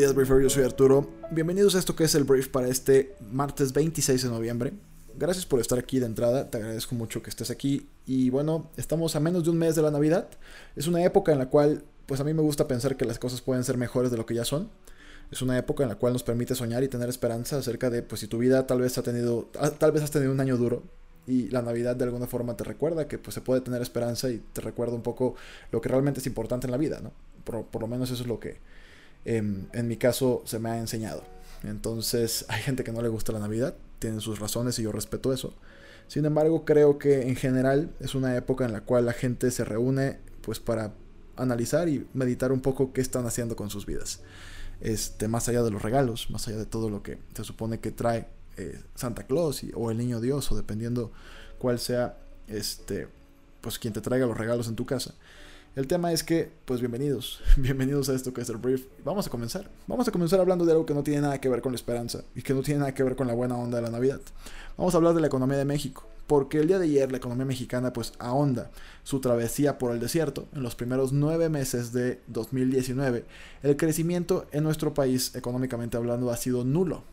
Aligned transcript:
Días, 0.00 0.14
Briefer. 0.14 0.40
Yo 0.40 0.48
soy 0.48 0.62
Arturo. 0.62 1.10
Bienvenidos 1.30 1.74
a 1.74 1.78
esto 1.78 1.94
que 1.94 2.04
es 2.04 2.14
el 2.14 2.24
brief 2.24 2.48
para 2.48 2.68
este 2.68 3.14
martes 3.30 3.74
26 3.74 4.22
de 4.22 4.28
noviembre. 4.30 4.72
Gracias 5.14 5.44
por 5.44 5.60
estar 5.60 5.78
aquí 5.78 5.98
de 5.98 6.06
entrada. 6.06 6.48
Te 6.48 6.56
agradezco 6.56 6.94
mucho 6.94 7.22
que 7.22 7.28
estés 7.28 7.50
aquí. 7.50 7.86
Y 8.06 8.30
bueno, 8.30 8.70
estamos 8.78 9.14
a 9.14 9.20
menos 9.20 9.44
de 9.44 9.50
un 9.50 9.58
mes 9.58 9.74
de 9.74 9.82
la 9.82 9.90
Navidad. 9.90 10.30
Es 10.74 10.86
una 10.86 11.04
época 11.04 11.32
en 11.32 11.38
la 11.38 11.50
cual, 11.50 11.84
pues 12.06 12.18
a 12.18 12.24
mí 12.24 12.32
me 12.32 12.40
gusta 12.40 12.66
pensar 12.66 12.96
que 12.96 13.04
las 13.04 13.18
cosas 13.18 13.42
pueden 13.42 13.62
ser 13.62 13.76
mejores 13.76 14.10
de 14.10 14.16
lo 14.16 14.24
que 14.24 14.32
ya 14.32 14.46
son. 14.46 14.70
Es 15.30 15.42
una 15.42 15.58
época 15.58 15.82
en 15.82 15.90
la 15.90 15.96
cual 15.96 16.14
nos 16.14 16.22
permite 16.22 16.54
soñar 16.54 16.82
y 16.82 16.88
tener 16.88 17.10
esperanza 17.10 17.58
acerca 17.58 17.90
de, 17.90 18.02
pues 18.02 18.22
si 18.22 18.26
tu 18.26 18.38
vida 18.38 18.66
tal 18.66 18.80
vez 18.80 18.96
ha 18.96 19.02
tenido, 19.02 19.50
tal 19.76 19.92
vez 19.92 20.02
has 20.02 20.10
tenido 20.10 20.32
un 20.32 20.40
año 20.40 20.56
duro, 20.56 20.82
y 21.26 21.50
la 21.50 21.60
Navidad 21.60 21.94
de 21.94 22.04
alguna 22.04 22.26
forma 22.26 22.56
te 22.56 22.64
recuerda 22.64 23.06
que 23.06 23.18
pues, 23.18 23.34
se 23.34 23.42
puede 23.42 23.60
tener 23.60 23.82
esperanza 23.82 24.30
y 24.30 24.38
te 24.38 24.62
recuerda 24.62 24.94
un 24.94 25.02
poco 25.02 25.34
lo 25.70 25.82
que 25.82 25.90
realmente 25.90 26.20
es 26.20 26.26
importante 26.26 26.66
en 26.66 26.70
la 26.70 26.78
vida, 26.78 27.00
¿no? 27.02 27.12
Por, 27.44 27.66
por 27.66 27.82
lo 27.82 27.86
menos 27.86 28.10
eso 28.10 28.22
es 28.22 28.28
lo 28.28 28.40
que 28.40 28.58
em, 29.24 29.66
en 29.72 29.88
mi 29.88 29.96
caso 29.96 30.42
se 30.46 30.58
me 30.58 30.70
ha 30.70 30.78
enseñado. 30.78 31.22
Entonces 31.62 32.44
hay 32.48 32.62
gente 32.62 32.84
que 32.84 32.92
no 32.92 33.02
le 33.02 33.08
gusta 33.08 33.32
la 33.32 33.38
Navidad, 33.38 33.74
tienen 33.98 34.20
sus 34.20 34.38
razones 34.38 34.78
y 34.78 34.82
yo 34.82 34.92
respeto 34.92 35.32
eso. 35.32 35.54
Sin 36.08 36.24
embargo, 36.24 36.64
creo 36.64 36.98
que 36.98 37.28
en 37.28 37.36
general 37.36 37.92
es 38.00 38.14
una 38.14 38.36
época 38.36 38.64
en 38.64 38.72
la 38.72 38.80
cual 38.80 39.06
la 39.06 39.12
gente 39.12 39.50
se 39.50 39.64
reúne 39.64 40.18
pues 40.42 40.58
para 40.58 40.92
analizar 41.36 41.88
y 41.88 42.06
meditar 42.14 42.50
un 42.50 42.60
poco 42.60 42.92
qué 42.92 43.00
están 43.00 43.26
haciendo 43.26 43.56
con 43.56 43.70
sus 43.70 43.86
vidas. 43.86 44.20
Este, 44.80 45.28
más 45.28 45.48
allá 45.48 45.62
de 45.62 45.70
los 45.70 45.82
regalos, 45.82 46.30
más 46.30 46.48
allá 46.48 46.56
de 46.56 46.66
todo 46.66 46.90
lo 46.90 47.02
que 47.02 47.18
se 47.34 47.44
supone 47.44 47.80
que 47.80 47.90
trae 47.90 48.26
eh, 48.56 48.80
Santa 48.94 49.24
Claus 49.24 49.62
o 49.74 49.90
el 49.90 49.98
Niño 49.98 50.20
Dios 50.20 50.50
o 50.50 50.56
dependiendo 50.56 51.12
cuál 51.58 51.78
sea 51.78 52.18
este 52.48 53.08
pues 53.60 53.78
quien 53.78 53.92
te 53.92 54.00
traiga 54.00 54.26
los 54.26 54.36
regalos 54.36 54.68
en 54.68 54.76
tu 54.76 54.86
casa. 54.86 55.14
El 55.76 55.86
tema 55.86 56.10
es 56.10 56.24
que, 56.24 56.50
pues 56.64 56.80
bienvenidos, 56.80 57.40
bienvenidos 57.56 58.08
a 58.08 58.14
esto 58.14 58.32
que 58.34 58.40
es 58.40 58.48
el 58.48 58.56
brief. 58.56 58.86
Vamos 59.04 59.28
a 59.28 59.30
comenzar. 59.30 59.70
Vamos 59.86 60.08
a 60.08 60.10
comenzar 60.10 60.40
hablando 60.40 60.64
de 60.64 60.72
algo 60.72 60.84
que 60.84 60.94
no 60.94 61.04
tiene 61.04 61.20
nada 61.20 61.40
que 61.40 61.48
ver 61.48 61.62
con 61.62 61.70
la 61.70 61.76
esperanza 61.76 62.24
y 62.34 62.42
que 62.42 62.54
no 62.54 62.62
tiene 62.62 62.80
nada 62.80 62.92
que 62.92 63.04
ver 63.04 63.14
con 63.14 63.28
la 63.28 63.34
buena 63.34 63.56
onda 63.56 63.76
de 63.76 63.84
la 63.84 63.90
Navidad. 63.90 64.20
Vamos 64.76 64.94
a 64.94 64.96
hablar 64.96 65.14
de 65.14 65.20
la 65.20 65.28
economía 65.28 65.58
de 65.58 65.64
México, 65.64 66.04
porque 66.26 66.58
el 66.58 66.66
día 66.66 66.80
de 66.80 66.86
ayer 66.86 67.12
la 67.12 67.18
economía 67.18 67.44
mexicana 67.44 67.92
pues 67.92 68.14
ahonda 68.18 68.72
su 69.04 69.20
travesía 69.20 69.78
por 69.78 69.92
el 69.92 70.00
desierto. 70.00 70.48
En 70.56 70.64
los 70.64 70.74
primeros 70.74 71.12
nueve 71.12 71.48
meses 71.48 71.92
de 71.92 72.20
2019, 72.26 73.24
el 73.62 73.76
crecimiento 73.76 74.48
en 74.50 74.64
nuestro 74.64 74.92
país, 74.92 75.36
económicamente 75.36 75.96
hablando, 75.96 76.32
ha 76.32 76.36
sido 76.36 76.64
nulo 76.64 77.04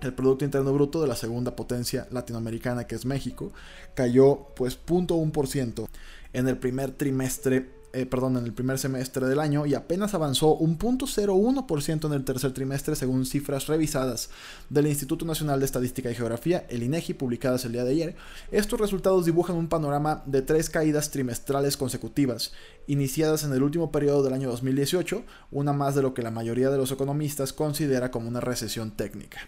el 0.00 0.14
Producto 0.14 0.44
Interno 0.44 0.72
Bruto 0.72 1.00
de 1.02 1.08
la 1.08 1.16
segunda 1.16 1.54
potencia 1.54 2.06
latinoamericana 2.10 2.86
que 2.86 2.94
es 2.94 3.04
México 3.04 3.52
cayó 3.94 4.46
pues 4.56 4.78
0.1% 4.86 5.86
en 6.32 6.48
el 6.48 6.58
primer 6.58 6.92
trimestre 6.92 7.80
eh, 7.92 8.06
perdón, 8.06 8.36
en 8.36 8.44
el 8.44 8.52
primer 8.52 8.78
semestre 8.78 9.26
del 9.26 9.40
año 9.40 9.66
y 9.66 9.74
apenas 9.74 10.14
avanzó 10.14 10.54
un 10.54 10.78
0.01% 10.78 12.06
en 12.06 12.12
el 12.12 12.24
tercer 12.24 12.52
trimestre 12.52 12.94
según 12.94 13.26
cifras 13.26 13.66
revisadas 13.66 14.30
del 14.68 14.86
Instituto 14.86 15.24
Nacional 15.24 15.58
de 15.58 15.66
Estadística 15.66 16.08
y 16.08 16.14
Geografía, 16.14 16.66
el 16.68 16.84
INEGI, 16.84 17.14
publicadas 17.14 17.64
el 17.64 17.72
día 17.72 17.82
de 17.82 17.90
ayer. 17.90 18.16
Estos 18.52 18.78
resultados 18.78 19.24
dibujan 19.24 19.56
un 19.56 19.66
panorama 19.66 20.22
de 20.26 20.40
tres 20.42 20.70
caídas 20.70 21.10
trimestrales 21.10 21.76
consecutivas, 21.76 22.52
iniciadas 22.90 23.44
en 23.44 23.52
el 23.52 23.62
último 23.62 23.92
periodo 23.92 24.24
del 24.24 24.32
año 24.32 24.48
2018, 24.50 25.22
una 25.52 25.72
más 25.72 25.94
de 25.94 26.02
lo 26.02 26.12
que 26.12 26.22
la 26.22 26.32
mayoría 26.32 26.70
de 26.70 26.76
los 26.76 26.90
economistas 26.90 27.52
considera 27.52 28.10
como 28.10 28.28
una 28.28 28.40
recesión 28.40 28.90
técnica. 28.90 29.38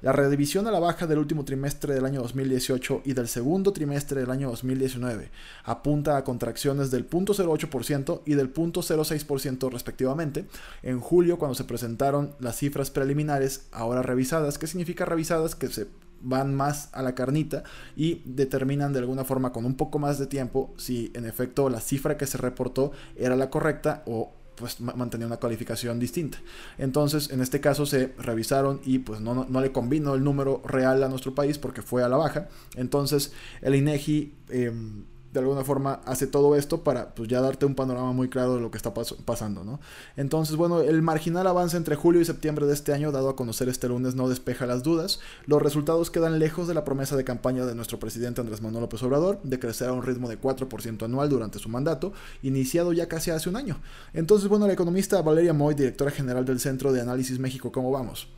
La 0.00 0.12
redivisión 0.12 0.66
a 0.66 0.70
la 0.70 0.78
baja 0.78 1.06
del 1.06 1.18
último 1.18 1.44
trimestre 1.44 1.94
del 1.94 2.06
año 2.06 2.22
2018 2.22 3.02
y 3.04 3.12
del 3.12 3.28
segundo 3.28 3.74
trimestre 3.74 4.22
del 4.22 4.30
año 4.30 4.48
2019 4.48 5.30
apunta 5.64 6.16
a 6.16 6.24
contracciones 6.24 6.90
del 6.90 7.08
0.08% 7.08 8.22
y 8.24 8.32
del 8.32 8.54
0.06% 8.54 9.70
respectivamente 9.70 10.46
en 10.82 11.00
julio 11.00 11.38
cuando 11.38 11.54
se 11.54 11.64
presentaron 11.64 12.34
las 12.40 12.56
cifras 12.56 12.90
preliminares 12.90 13.66
ahora 13.72 14.00
revisadas. 14.00 14.56
¿Qué 14.56 14.66
significa 14.66 15.04
revisadas? 15.04 15.54
Que 15.54 15.68
se 15.68 15.86
van 16.26 16.54
más 16.54 16.90
a 16.92 17.02
la 17.02 17.14
carnita 17.14 17.62
y 17.96 18.22
determinan 18.24 18.92
de 18.92 18.98
alguna 18.98 19.24
forma 19.24 19.52
con 19.52 19.64
un 19.64 19.76
poco 19.76 19.98
más 19.98 20.18
de 20.18 20.26
tiempo 20.26 20.74
si 20.76 21.12
en 21.14 21.24
efecto 21.24 21.70
la 21.70 21.80
cifra 21.80 22.16
que 22.16 22.26
se 22.26 22.38
reportó 22.38 22.92
era 23.16 23.36
la 23.36 23.48
correcta 23.48 24.02
o 24.06 24.32
pues 24.56 24.80
mantenía 24.80 25.26
una 25.26 25.36
calificación 25.36 26.00
distinta. 26.00 26.38
Entonces, 26.78 27.30
en 27.30 27.42
este 27.42 27.60
caso 27.60 27.84
se 27.84 28.14
revisaron 28.18 28.80
y 28.84 28.98
pues 28.98 29.20
no, 29.20 29.46
no, 29.48 29.60
le 29.60 29.70
convino 29.70 30.14
el 30.14 30.24
número 30.24 30.62
real 30.64 31.02
a 31.02 31.08
nuestro 31.08 31.34
país 31.34 31.58
porque 31.58 31.82
fue 31.82 32.02
a 32.02 32.08
la 32.08 32.16
baja. 32.16 32.48
Entonces, 32.74 33.32
el 33.60 33.74
INEGI 33.74 34.32
em, 34.48 35.04
de 35.38 35.44
alguna 35.44 35.64
forma 35.64 36.00
hace 36.04 36.26
todo 36.26 36.56
esto 36.56 36.82
para 36.82 37.14
pues 37.14 37.28
ya 37.28 37.40
darte 37.40 37.66
un 37.66 37.74
panorama 37.74 38.12
muy 38.12 38.28
claro 38.28 38.56
de 38.56 38.60
lo 38.60 38.70
que 38.70 38.76
está 38.76 38.92
pasando, 38.94 39.64
¿no? 39.64 39.80
Entonces, 40.16 40.56
bueno, 40.56 40.80
el 40.80 41.02
marginal 41.02 41.46
avance 41.46 41.76
entre 41.76 41.96
julio 41.96 42.20
y 42.20 42.24
septiembre 42.24 42.66
de 42.66 42.72
este 42.72 42.92
año, 42.92 43.12
dado 43.12 43.28
a 43.28 43.36
conocer 43.36 43.68
este 43.68 43.88
lunes, 43.88 44.14
no 44.14 44.28
despeja 44.28 44.66
las 44.66 44.82
dudas. 44.82 45.20
Los 45.46 45.62
resultados 45.62 46.10
quedan 46.10 46.38
lejos 46.38 46.68
de 46.68 46.74
la 46.74 46.84
promesa 46.84 47.16
de 47.16 47.24
campaña 47.24 47.66
de 47.66 47.74
nuestro 47.74 47.98
presidente 47.98 48.40
Andrés 48.40 48.62
Manuel 48.62 48.82
López 48.82 49.02
Obrador 49.02 49.40
de 49.42 49.58
crecer 49.58 49.88
a 49.88 49.92
un 49.92 50.02
ritmo 50.02 50.28
de 50.28 50.40
4% 50.40 51.04
anual 51.04 51.28
durante 51.28 51.58
su 51.58 51.68
mandato, 51.68 52.12
iniciado 52.42 52.92
ya 52.92 53.08
casi 53.08 53.30
hace 53.30 53.48
un 53.48 53.56
año. 53.56 53.76
Entonces, 54.14 54.48
bueno, 54.48 54.66
la 54.66 54.72
economista 54.72 55.20
Valeria 55.22 55.52
Moy, 55.52 55.74
directora 55.74 56.10
general 56.10 56.44
del 56.44 56.60
Centro 56.60 56.92
de 56.92 57.00
Análisis 57.00 57.38
México, 57.38 57.70
¿cómo 57.70 57.90
vamos? 57.90 58.28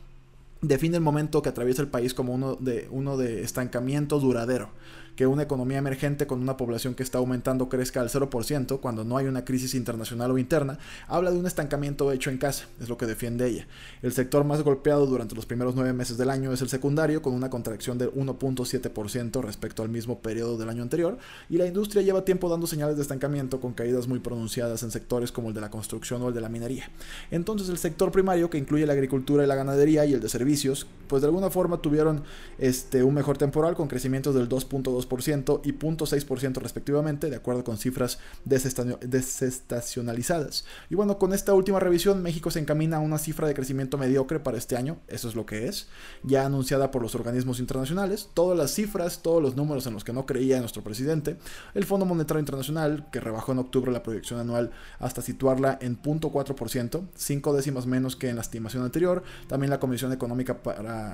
define 0.61 0.97
el 0.97 1.03
momento 1.03 1.41
que 1.41 1.49
atraviesa 1.49 1.81
el 1.81 1.87
país 1.87 2.13
como 2.13 2.33
uno 2.33 2.55
de, 2.55 2.87
uno 2.91 3.17
de 3.17 3.43
estancamiento 3.43 4.19
duradero 4.19 4.69
que 5.19 5.27
una 5.27 5.43
economía 5.43 5.79
emergente 5.79 6.27
con 6.27 6.41
una 6.41 6.55
población 6.55 6.95
que 6.95 7.03
está 7.03 7.17
aumentando 7.17 7.67
crezca 7.67 7.99
al 7.99 8.07
0% 8.07 8.79
cuando 8.79 9.03
no 9.03 9.17
hay 9.17 9.25
una 9.25 9.43
crisis 9.43 9.75
internacional 9.75 10.31
o 10.31 10.37
interna, 10.37 10.79
habla 11.09 11.29
de 11.29 11.37
un 11.37 11.45
estancamiento 11.45 12.09
hecho 12.13 12.29
en 12.29 12.37
casa, 12.37 12.67
es 12.79 12.87
lo 12.87 12.97
que 12.97 13.05
defiende 13.05 13.45
ella. 13.45 13.67
El 14.01 14.13
sector 14.13 14.45
más 14.45 14.61
golpeado 14.61 15.05
durante 15.07 15.35
los 15.35 15.45
primeros 15.45 15.75
nueve 15.75 15.91
meses 15.91 16.17
del 16.17 16.29
año 16.29 16.53
es 16.53 16.61
el 16.61 16.69
secundario, 16.69 17.21
con 17.21 17.33
una 17.33 17.49
contracción 17.49 17.97
del 17.97 18.13
1.7% 18.13 19.43
respecto 19.43 19.83
al 19.83 19.89
mismo 19.89 20.19
periodo 20.19 20.57
del 20.57 20.69
año 20.69 20.83
anterior, 20.83 21.17
y 21.49 21.57
la 21.57 21.67
industria 21.67 22.01
lleva 22.01 22.23
tiempo 22.23 22.47
dando 22.47 22.65
señales 22.65 22.95
de 22.95 23.01
estancamiento 23.01 23.59
con 23.59 23.73
caídas 23.73 24.07
muy 24.07 24.19
pronunciadas 24.19 24.83
en 24.83 24.91
sectores 24.91 25.33
como 25.33 25.49
el 25.49 25.53
de 25.53 25.59
la 25.59 25.69
construcción 25.69 26.21
o 26.21 26.29
el 26.29 26.33
de 26.33 26.39
la 26.39 26.47
minería. 26.47 26.89
Entonces 27.29 27.67
el 27.67 27.77
sector 27.77 28.13
primario, 28.13 28.49
que 28.49 28.57
incluye 28.57 28.85
la 28.85 28.93
agricultura 28.93 29.43
y 29.43 29.47
la 29.47 29.55
ganadería 29.55 30.05
y 30.05 30.13
el 30.13 30.21
de 30.21 30.29
servicios, 30.29 30.87
pues 31.09 31.21
de 31.21 31.27
alguna 31.27 31.49
forma 31.49 31.81
tuvieron 31.81 32.23
este, 32.57 33.03
un 33.03 33.13
mejor 33.13 33.37
temporal 33.37 33.75
con 33.75 33.89
crecimientos 33.89 34.33
del 34.33 34.47
2.2% 34.47 35.59
y 35.65 35.73
0.6% 35.73 36.61
respectivamente, 36.61 37.29
de 37.29 37.35
acuerdo 37.35 37.65
con 37.65 37.77
cifras 37.77 38.19
desestacionalizadas. 38.45 40.63
Y 40.89 40.95
bueno, 40.95 41.17
con 41.17 41.33
esta 41.33 41.53
última 41.53 41.81
revisión, 41.81 42.23
México 42.23 42.49
se 42.51 42.59
encamina 42.59 42.95
a 42.97 43.01
una 43.01 43.17
cifra 43.17 43.47
de 43.47 43.53
crecimiento 43.53 43.97
mediocre 43.97 44.39
para 44.39 44.57
este 44.57 44.77
año, 44.77 44.99
eso 45.09 45.27
es 45.27 45.35
lo 45.35 45.45
que 45.45 45.67
es, 45.67 45.89
ya 46.23 46.45
anunciada 46.45 46.89
por 46.91 47.01
los 47.01 47.15
organismos 47.15 47.59
internacionales, 47.59 48.29
todas 48.33 48.57
las 48.57 48.71
cifras, 48.71 49.21
todos 49.21 49.41
los 49.41 49.57
números 49.57 49.85
en 49.87 49.93
los 49.93 50.05
que 50.05 50.13
no 50.13 50.25
creía 50.25 50.59
nuestro 50.59 50.83
presidente, 50.83 51.35
el 51.73 51.85
Fondo 51.85 52.05
Monetario 52.05 52.39
Internacional, 52.39 53.09
que 53.11 53.19
rebajó 53.19 53.51
en 53.51 53.59
octubre 53.59 53.91
la 53.91 54.03
proyección 54.03 54.39
anual 54.39 54.71
hasta 54.99 55.21
situarla 55.21 55.77
en 55.81 56.01
0.4%, 56.01 57.07
cinco 57.15 57.53
décimas 57.53 57.87
menos 57.87 58.15
que 58.15 58.29
en 58.29 58.35
la 58.35 58.41
estimación 58.41 58.83
anterior, 58.83 59.23
también 59.47 59.71
la 59.71 59.79
Comisión 59.79 60.13
Económica 60.13 60.29
Económica 60.29 60.59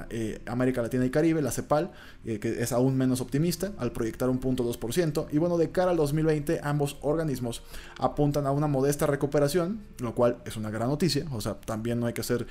eh, 0.10 0.42
América 0.46 0.82
Latina 0.82 1.06
y 1.06 1.10
Caribe, 1.10 1.42
la 1.42 1.52
CEPAL, 1.52 1.92
eh, 2.26 2.40
que 2.40 2.62
es 2.62 2.72
aún 2.72 2.98
menos 2.98 3.22
optimista 3.22 3.72
al 3.78 3.92
proyectar 3.92 4.30
un 4.30 4.40
punto 4.40 4.64
2%. 4.64 5.28
Y 5.32 5.38
bueno, 5.38 5.58
de 5.58 5.72
cara 5.72 5.92
al 5.92 5.98
2020, 5.98 6.60
ambos 6.64 6.98
organismos 7.02 7.64
apuntan 8.00 8.48
a 8.48 8.52
una 8.52 8.68
modesta 8.68 9.08
recuperación, 9.08 9.82
lo 10.00 10.16
cual 10.16 10.38
es 10.46 10.58
una 10.58 10.70
gran 10.70 10.90
noticia. 10.90 11.26
O 11.32 11.42
sea, 11.42 11.56
también 11.56 12.00
no 12.00 12.08
hay 12.08 12.14
que 12.14 12.22
hacer, 12.22 12.48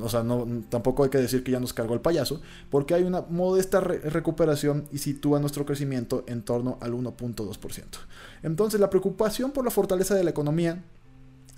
o 0.00 0.08
sea, 0.08 0.22
no, 0.22 0.46
tampoco 0.68 1.04
hay 1.04 1.10
que 1.10 1.18
decir 1.18 1.42
que 1.42 1.52
ya 1.52 1.60
nos 1.60 1.72
cargó 1.72 1.94
el 1.94 2.00
payaso, 2.00 2.40
porque 2.70 2.94
hay 2.94 3.02
una 3.02 3.22
modesta 3.22 3.80
recuperación 3.80 4.88
y 4.92 4.98
sitúa 4.98 5.40
nuestro 5.40 5.64
crecimiento 5.66 6.24
en 6.26 6.42
torno 6.42 6.78
al 6.80 6.92
1.2%. 6.92 7.84
Entonces, 8.42 8.80
la 8.80 8.90
preocupación 8.90 9.50
por 9.50 9.64
la 9.64 9.70
fortaleza 9.70 10.14
de 10.14 10.24
la 10.24 10.30
economía 10.30 10.82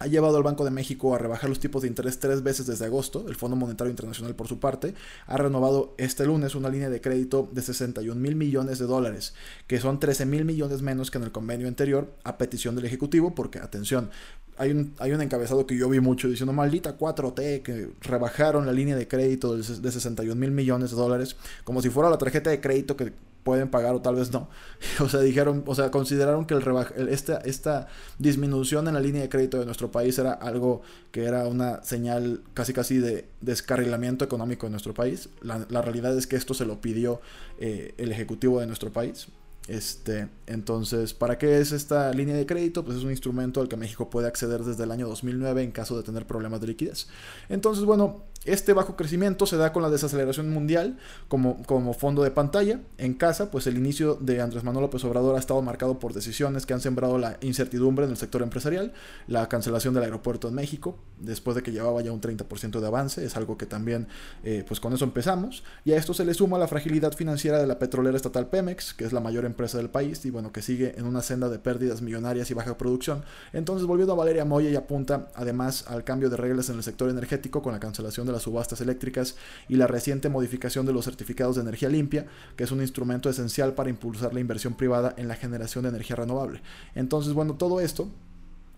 ha 0.00 0.06
llevado 0.06 0.38
al 0.38 0.43
Banco 0.43 0.64
de 0.64 0.70
México 0.70 1.14
a 1.14 1.19
rebajar 1.19 1.50
los 1.50 1.61
tipos 1.61 1.82
de 1.82 1.88
interés 1.88 2.19
tres 2.19 2.43
veces 2.43 2.67
desde 2.67 2.87
agosto. 2.87 3.26
El 3.29 3.37
Fondo 3.37 3.55
Monetario 3.55 3.91
Internacional, 3.91 4.35
por 4.35 4.49
su 4.49 4.58
parte, 4.58 4.94
ha 5.26 5.37
renovado 5.37 5.94
este 5.99 6.25
lunes 6.25 6.55
una 6.55 6.70
línea 6.70 6.88
de 6.88 7.02
crédito 7.02 7.50
de 7.52 7.61
61 7.61 8.19
mil 8.19 8.35
millones 8.35 8.79
de 8.79 8.87
dólares, 8.87 9.35
que 9.67 9.79
son 9.79 10.00
13 10.00 10.25
mil 10.25 10.47
millones 10.47 10.81
menos 10.81 11.11
que 11.11 11.19
en 11.19 11.25
el 11.25 11.32
convenio 11.32 11.69
anterior, 11.69 12.14
a 12.25 12.38
petición 12.38 12.75
del 12.76 12.87
Ejecutivo, 12.87 13.35
porque, 13.35 13.58
atención, 13.58 14.08
hay 14.56 14.70
un, 14.70 14.94
hay 14.99 15.12
un 15.12 15.20
encabezado 15.20 15.67
que 15.67 15.76
yo 15.76 15.87
vi 15.91 16.00
mucho 16.00 16.29
diciendo, 16.29 16.55
maldita 16.55 16.97
4T, 16.97 17.61
que 17.61 17.91
rebajaron 18.00 18.64
la 18.64 18.73
línea 18.73 18.97
de 18.97 19.06
crédito 19.06 19.55
de 19.55 19.93
61 19.93 20.35
mil 20.35 20.50
millones 20.50 20.93
de 20.93 20.97
dólares, 20.97 21.37
como 21.62 21.82
si 21.82 21.91
fuera 21.91 22.08
la 22.08 22.17
tarjeta 22.17 22.49
de 22.49 22.62
crédito 22.62 22.97
que 22.97 23.12
pueden 23.50 23.69
pagar 23.69 23.97
o 23.97 24.00
tal 24.00 24.14
vez 24.14 24.31
no. 24.31 24.49
O 25.00 25.08
sea, 25.08 25.19
dijeron, 25.19 25.64
o 25.67 25.75
sea, 25.75 25.91
consideraron 25.91 26.44
que 26.44 26.55
el 26.55 27.08
esta, 27.08 27.38
esta 27.38 27.88
disminución 28.17 28.87
en 28.87 28.94
la 28.94 29.00
línea 29.00 29.23
de 29.23 29.29
crédito 29.29 29.58
de 29.58 29.67
nuestro 29.67 29.91
país 29.91 30.17
era 30.20 30.35
algo 30.35 30.82
que 31.11 31.25
era 31.25 31.49
una 31.49 31.82
señal 31.82 32.43
casi 32.55 32.73
casi 32.73 32.99
de 32.99 33.26
descarrilamiento 33.41 34.25
económico 34.25 34.69
de 34.69 34.70
nuestro 34.70 34.94
país. 34.94 35.31
La, 35.43 35.82
realidad 35.82 36.17
es 36.17 36.29
que 36.29 36.37
esto 36.37 36.55
se 36.55 36.64
lo 36.64 36.81
pidió 36.81 37.20
eh, 37.58 37.93
el 37.99 38.12
ejecutivo 38.12 38.61
de 38.61 38.69
nuestro 38.69 38.93
país. 38.93 39.26
Este, 39.67 40.29
entonces, 40.47 41.12
¿para 41.12 41.37
qué 41.37 41.58
es 41.58 41.73
esta 41.73 42.12
línea 42.12 42.37
de 42.37 42.47
crédito? 42.47 42.85
Pues 42.85 42.99
es 42.99 43.02
un 43.02 43.11
instrumento 43.11 43.61
al 43.61 43.69
que 43.69 43.76
México 43.76 44.11
puede 44.11 44.29
acceder 44.29 44.62
desde 44.62 44.85
el 44.85 44.93
año 44.93 45.08
2009 45.08 45.64
en 45.64 45.73
caso 45.73 45.97
de 45.97 46.05
tener 46.05 46.25
problemas 46.25 46.61
de 46.61 46.69
liquidez. 46.69 47.08
Entonces, 47.49 47.85
bueno, 47.85 48.23
este 48.46 48.72
bajo 48.72 48.96
crecimiento 48.96 49.44
se 49.44 49.58
da 49.58 49.70
con 49.70 49.82
la 49.82 49.90
desaceleración 49.90 50.50
mundial 50.50 50.96
como, 51.28 51.62
como 51.64 51.92
fondo 51.92 52.22
de 52.22 52.31
pantalla. 52.31 52.81
En 52.96 53.12
casa, 53.12 53.50
pues 53.50 53.66
el 53.66 53.76
inicio 53.76 54.14
de 54.14 54.40
Andrés 54.40 54.64
Manuel 54.64 54.84
López 54.84 55.04
Obrador 55.04 55.37
ha 55.37 55.38
estado 55.38 55.60
marcado 55.60 55.98
por 55.98 56.14
decisiones 56.14 56.64
que 56.64 56.72
han 56.72 56.81
sembrado 56.81 57.19
la 57.19 57.37
incertidumbre 57.42 58.06
en 58.06 58.12
el 58.12 58.16
sector 58.16 58.40
empresarial, 58.40 58.94
la 59.26 59.46
cancelación 59.50 59.92
del 59.92 60.04
aeropuerto 60.04 60.48
en 60.48 60.54
México, 60.54 60.96
después 61.19 61.54
de 61.54 61.62
que 61.62 61.70
llevaba 61.70 62.00
ya 62.00 62.12
un 62.12 62.22
30% 62.22 62.81
de 62.81 62.87
avance, 62.87 63.22
es 63.25 63.37
algo 63.37 63.58
que 63.58 63.66
también, 63.66 64.08
eh, 64.42 64.64
pues 64.66 64.81
con 64.81 64.94
eso 64.94 65.04
empezamos. 65.04 65.62
Y 65.84 65.92
a 65.92 65.98
esto 65.98 66.14
se 66.14 66.25
le 66.25 66.32
suma 66.32 66.56
la 66.56 66.66
fragilidad 66.66 67.12
financiera 67.12 67.58
de 67.58 67.66
la 67.66 67.78
petrolera 67.78 68.16
estatal 68.16 68.48
Pemex, 68.48 68.94
que 68.94 69.04
es 69.04 69.12
la 69.12 69.20
mayor 69.20 69.44
empresa 69.44 69.76
del 69.76 69.90
país 69.90 70.25
y 70.25 70.31
bueno, 70.31 70.50
que 70.50 70.62
sigue 70.62 70.98
en 70.98 71.04
una 71.04 71.20
senda 71.20 71.50
de 71.50 71.58
pérdidas 71.58 72.00
millonarias 72.00 72.50
y 72.50 72.54
baja 72.54 72.78
producción. 72.78 73.22
Entonces, 73.52 73.87
volviendo 73.87 74.14
a 74.14 74.16
Valeria 74.16 74.46
Moya 74.46 74.70
y 74.70 74.76
apunta 74.76 75.28
además 75.34 75.84
al 75.88 76.04
cambio 76.04 76.31
de 76.31 76.38
reglas 76.38 76.70
en 76.70 76.76
el 76.76 76.82
sector 76.82 77.10
energético 77.10 77.60
con 77.60 77.72
la 77.72 77.81
cancelación 77.81 78.26
de 78.26 78.29
las 78.32 78.42
subastas 78.42 78.80
eléctricas 78.80 79.36
y 79.68 79.76
la 79.76 79.86
reciente 79.86 80.28
modificación 80.28 80.86
de 80.86 80.92
los 80.92 81.04
certificados 81.04 81.56
de 81.56 81.62
energía 81.62 81.88
limpia, 81.88 82.26
que 82.56 82.64
es 82.64 82.70
un 82.70 82.80
instrumento 82.80 83.28
esencial 83.28 83.74
para 83.74 83.90
impulsar 83.90 84.34
la 84.34 84.40
inversión 84.40 84.74
privada 84.74 85.14
en 85.16 85.28
la 85.28 85.36
generación 85.36 85.82
de 85.82 85.90
energía 85.90 86.16
renovable. 86.16 86.62
Entonces, 86.94 87.32
bueno, 87.32 87.54
todo 87.54 87.80
esto 87.80 88.08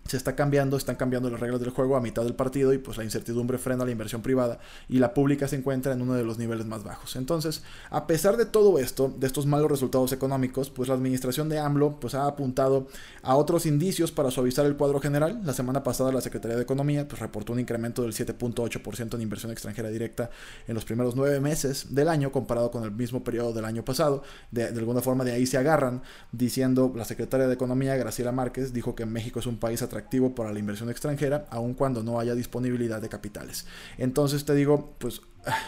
se 0.05 0.17
está 0.17 0.35
cambiando, 0.35 0.75
están 0.75 0.95
cambiando 0.95 1.29
las 1.29 1.39
reglas 1.39 1.61
del 1.61 1.69
juego 1.69 1.95
a 1.95 2.01
mitad 2.01 2.23
del 2.23 2.35
partido 2.35 2.73
y 2.73 2.77
pues 2.77 2.97
la 2.97 3.03
incertidumbre 3.03 3.57
frena 3.57 3.85
la 3.85 3.91
inversión 3.91 4.21
privada 4.21 4.59
y 4.89 4.99
la 4.99 5.13
pública 5.13 5.47
se 5.47 5.55
encuentra 5.55 5.93
en 5.93 6.01
uno 6.01 6.13
de 6.13 6.23
los 6.23 6.37
niveles 6.37 6.65
más 6.65 6.83
bajos. 6.83 7.15
Entonces, 7.15 7.63
a 7.89 8.05
pesar 8.05 8.37
de 8.37 8.45
todo 8.45 8.79
esto, 8.79 9.13
de 9.17 9.27
estos 9.27 9.45
malos 9.45 9.71
resultados 9.71 10.11
económicos, 10.11 10.69
pues 10.69 10.89
la 10.89 10.95
administración 10.95 11.47
de 11.49 11.59
AMLO 11.59 11.99
pues 11.99 12.15
ha 12.15 12.27
apuntado 12.27 12.87
a 13.21 13.35
otros 13.35 13.65
indicios 13.65 14.11
para 14.11 14.29
suavizar 14.29 14.65
el 14.65 14.75
cuadro 14.75 14.99
general. 14.99 15.41
La 15.43 15.53
semana 15.53 15.83
pasada 15.83 16.11
la 16.11 16.21
Secretaría 16.21 16.57
de 16.57 16.63
Economía 16.63 17.07
pues 17.07 17.21
reportó 17.21 17.53
un 17.53 17.59
incremento 17.59 18.01
del 18.01 18.13
7.8% 18.13 19.15
en 19.15 19.21
inversión 19.21 19.51
extranjera 19.51 19.89
directa 19.89 20.29
en 20.67 20.75
los 20.75 20.85
primeros 20.85 21.15
nueve 21.15 21.39
meses 21.39 21.95
del 21.95 22.09
año 22.09 22.31
comparado 22.31 22.71
con 22.71 22.83
el 22.83 22.91
mismo 22.91 23.23
periodo 23.23 23.53
del 23.53 23.65
año 23.65 23.85
pasado. 23.85 24.23
De, 24.51 24.71
de 24.71 24.79
alguna 24.79 25.01
forma 25.01 25.23
de 25.23 25.31
ahí 25.31 25.45
se 25.45 25.57
agarran 25.57 26.01
diciendo 26.31 26.91
la 26.95 27.05
Secretaria 27.05 27.47
de 27.47 27.53
Economía, 27.53 27.95
Graciela 27.95 28.31
Márquez, 28.31 28.73
dijo 28.73 28.95
que 28.95 29.05
México 29.05 29.39
es 29.39 29.45
un 29.45 29.57
país 29.57 29.81
atractivo 29.93 30.33
para 30.33 30.51
la 30.51 30.59
inversión 30.59 30.89
extranjera, 30.89 31.45
aun 31.51 31.75
cuando 31.75 32.03
no 32.03 32.19
haya 32.19 32.33
disponibilidad 32.33 33.01
de 33.01 33.09
capitales. 33.09 33.65
Entonces 33.97 34.43
te 34.45 34.55
digo, 34.55 34.93
pues... 34.97 35.21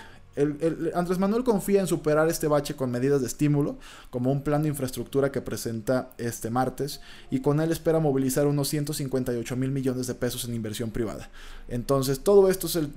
Andrés 0.93 1.17
Manuel 1.17 1.45
confía 1.45 1.79
en 1.79 1.87
superar 1.87 2.27
este 2.27 2.47
bache 2.47 2.75
con 2.75 2.91
medidas 2.91 3.21
de 3.21 3.27
estímulo, 3.27 3.77
como 4.09 4.33
un 4.33 4.43
plan 4.43 4.63
de 4.63 4.67
infraestructura 4.67 5.31
que 5.31 5.39
presenta 5.39 6.11
este 6.17 6.49
martes, 6.49 6.99
y 7.31 7.39
con 7.39 7.61
él 7.61 7.71
espera 7.71 8.01
movilizar 8.01 8.45
unos 8.45 8.67
158 8.67 9.55
mil 9.55 9.71
millones 9.71 10.07
de 10.07 10.13
pesos 10.13 10.43
en 10.43 10.53
inversión 10.53 10.91
privada. 10.91 11.29
Entonces, 11.69 12.19
todo 12.19 12.49
esto 12.49 12.67
es 12.67 12.75
el, 12.75 12.89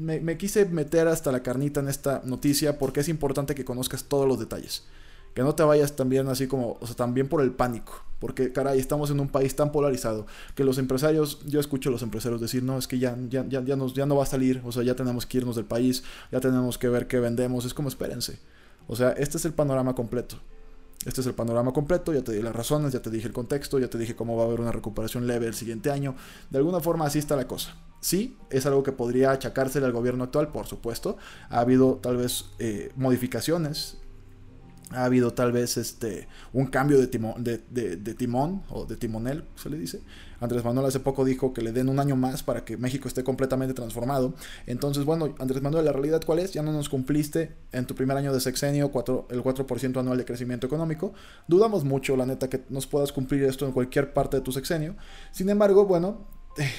me 0.00 0.36
quise 0.36 0.64
meter 0.64 1.06
hasta 1.06 1.30
la 1.30 1.44
carnita 1.44 1.78
en 1.78 1.88
esta 1.88 2.20
noticia 2.24 2.76
porque 2.80 2.98
es 2.98 3.08
importante 3.08 3.54
que 3.54 3.64
conozcas 3.64 4.02
todos 4.02 4.26
los 4.26 4.40
detalles 4.40 4.82
que 5.34 5.42
no 5.42 5.54
te 5.54 5.62
vayas 5.62 5.96
también 5.96 6.28
así 6.28 6.46
como, 6.46 6.78
o 6.80 6.86
sea, 6.86 6.96
también 6.96 7.28
por 7.28 7.42
el 7.42 7.52
pánico. 7.52 7.92
Porque, 8.18 8.52
caray, 8.52 8.78
estamos 8.78 9.10
en 9.10 9.18
un 9.18 9.28
país 9.28 9.56
tan 9.56 9.72
polarizado 9.72 10.26
que 10.54 10.62
los 10.62 10.78
empresarios, 10.78 11.40
yo 11.44 11.58
escucho 11.58 11.88
a 11.88 11.92
los 11.92 12.02
empresarios 12.02 12.40
decir, 12.40 12.62
no, 12.62 12.78
es 12.78 12.86
que 12.86 13.00
ya, 13.00 13.16
ya, 13.28 13.44
ya, 13.48 13.60
ya, 13.64 13.76
ya 13.76 14.06
no 14.06 14.14
va 14.16 14.22
a 14.22 14.26
salir, 14.26 14.62
o 14.64 14.70
sea, 14.70 14.84
ya 14.84 14.94
tenemos 14.94 15.26
que 15.26 15.38
irnos 15.38 15.56
del 15.56 15.64
país, 15.64 16.04
ya 16.30 16.38
tenemos 16.38 16.78
que 16.78 16.88
ver 16.88 17.08
qué 17.08 17.18
vendemos, 17.18 17.64
es 17.64 17.74
como 17.74 17.88
espérense. 17.88 18.38
O 18.86 18.94
sea, 18.94 19.10
este 19.12 19.38
es 19.38 19.44
el 19.44 19.54
panorama 19.54 19.94
completo. 19.94 20.36
Este 21.04 21.20
es 21.20 21.26
el 21.26 21.34
panorama 21.34 21.72
completo, 21.72 22.12
ya 22.12 22.22
te 22.22 22.32
di 22.32 22.42
las 22.42 22.54
razones, 22.54 22.92
ya 22.92 23.02
te 23.02 23.10
dije 23.10 23.26
el 23.26 23.32
contexto, 23.32 23.80
ya 23.80 23.90
te 23.90 23.98
dije 23.98 24.14
cómo 24.14 24.36
va 24.36 24.44
a 24.44 24.46
haber 24.46 24.60
una 24.60 24.70
recuperación 24.70 25.26
leve 25.26 25.48
el 25.48 25.54
siguiente 25.54 25.90
año. 25.90 26.14
De 26.50 26.58
alguna 26.58 26.78
forma 26.78 27.06
así 27.06 27.18
está 27.18 27.34
la 27.34 27.48
cosa. 27.48 27.74
Sí, 28.00 28.36
es 28.50 28.66
algo 28.66 28.84
que 28.84 28.92
podría 28.92 29.32
achacársele 29.32 29.86
al 29.86 29.92
gobierno 29.92 30.24
actual, 30.24 30.52
por 30.52 30.66
supuesto. 30.66 31.16
Ha 31.50 31.58
habido 31.58 31.96
tal 31.96 32.18
vez 32.18 32.46
eh, 32.60 32.92
modificaciones 32.94 33.98
ha 34.94 35.04
habido 35.04 35.32
tal 35.32 35.52
vez 35.52 35.76
este 35.76 36.28
un 36.52 36.66
cambio 36.66 36.98
de, 36.98 37.06
timón, 37.06 37.42
de, 37.44 37.58
timón 38.14 38.62
o 38.70 38.86
de 38.86 38.96
timonel, 38.96 39.44
se 39.56 39.70
le 39.70 39.78
dice. 39.78 40.00
Andrés 40.40 40.64
Manuel 40.64 40.86
hace 40.86 40.98
poco 40.98 41.24
dijo 41.24 41.52
que 41.52 41.62
le 41.62 41.70
den 41.72 41.88
un 41.88 42.00
año 42.00 42.16
más 42.16 42.42
para 42.42 42.64
que 42.64 42.76
México 42.76 43.06
esté 43.06 43.22
completamente 43.22 43.74
transformado. 43.74 44.34
Entonces, 44.66 45.04
bueno, 45.04 45.34
Andrés 45.38 45.62
Manuel, 45.62 45.84
la 45.84 45.92
realidad 45.92 46.20
cuál 46.26 46.40
es? 46.40 46.52
Ya 46.52 46.62
no 46.62 46.72
nos 46.72 46.88
cumpliste 46.88 47.54
en 47.70 47.86
tu 47.86 47.94
primer 47.94 48.16
año 48.16 48.32
de 48.32 48.40
sexenio 48.40 48.86
el 48.86 49.42
4% 49.42 50.00
anual 50.00 50.18
de 50.18 50.24
crecimiento 50.24 50.66
económico. 50.66 51.14
Dudamos 51.46 51.84
mucho, 51.84 52.16
la 52.16 52.26
neta, 52.26 52.48
que 52.48 52.64
nos 52.70 52.86
puedas 52.86 53.12
cumplir 53.12 53.44
esto 53.44 53.66
en 53.66 53.72
cualquier 53.72 54.12
parte 54.12 54.38
de 54.38 54.42
tu 54.42 54.52
sexenio. 54.52 54.96
Sin 55.30 55.48
embargo, 55.48 55.86
bueno... 55.86 56.26
Eh, 56.58 56.70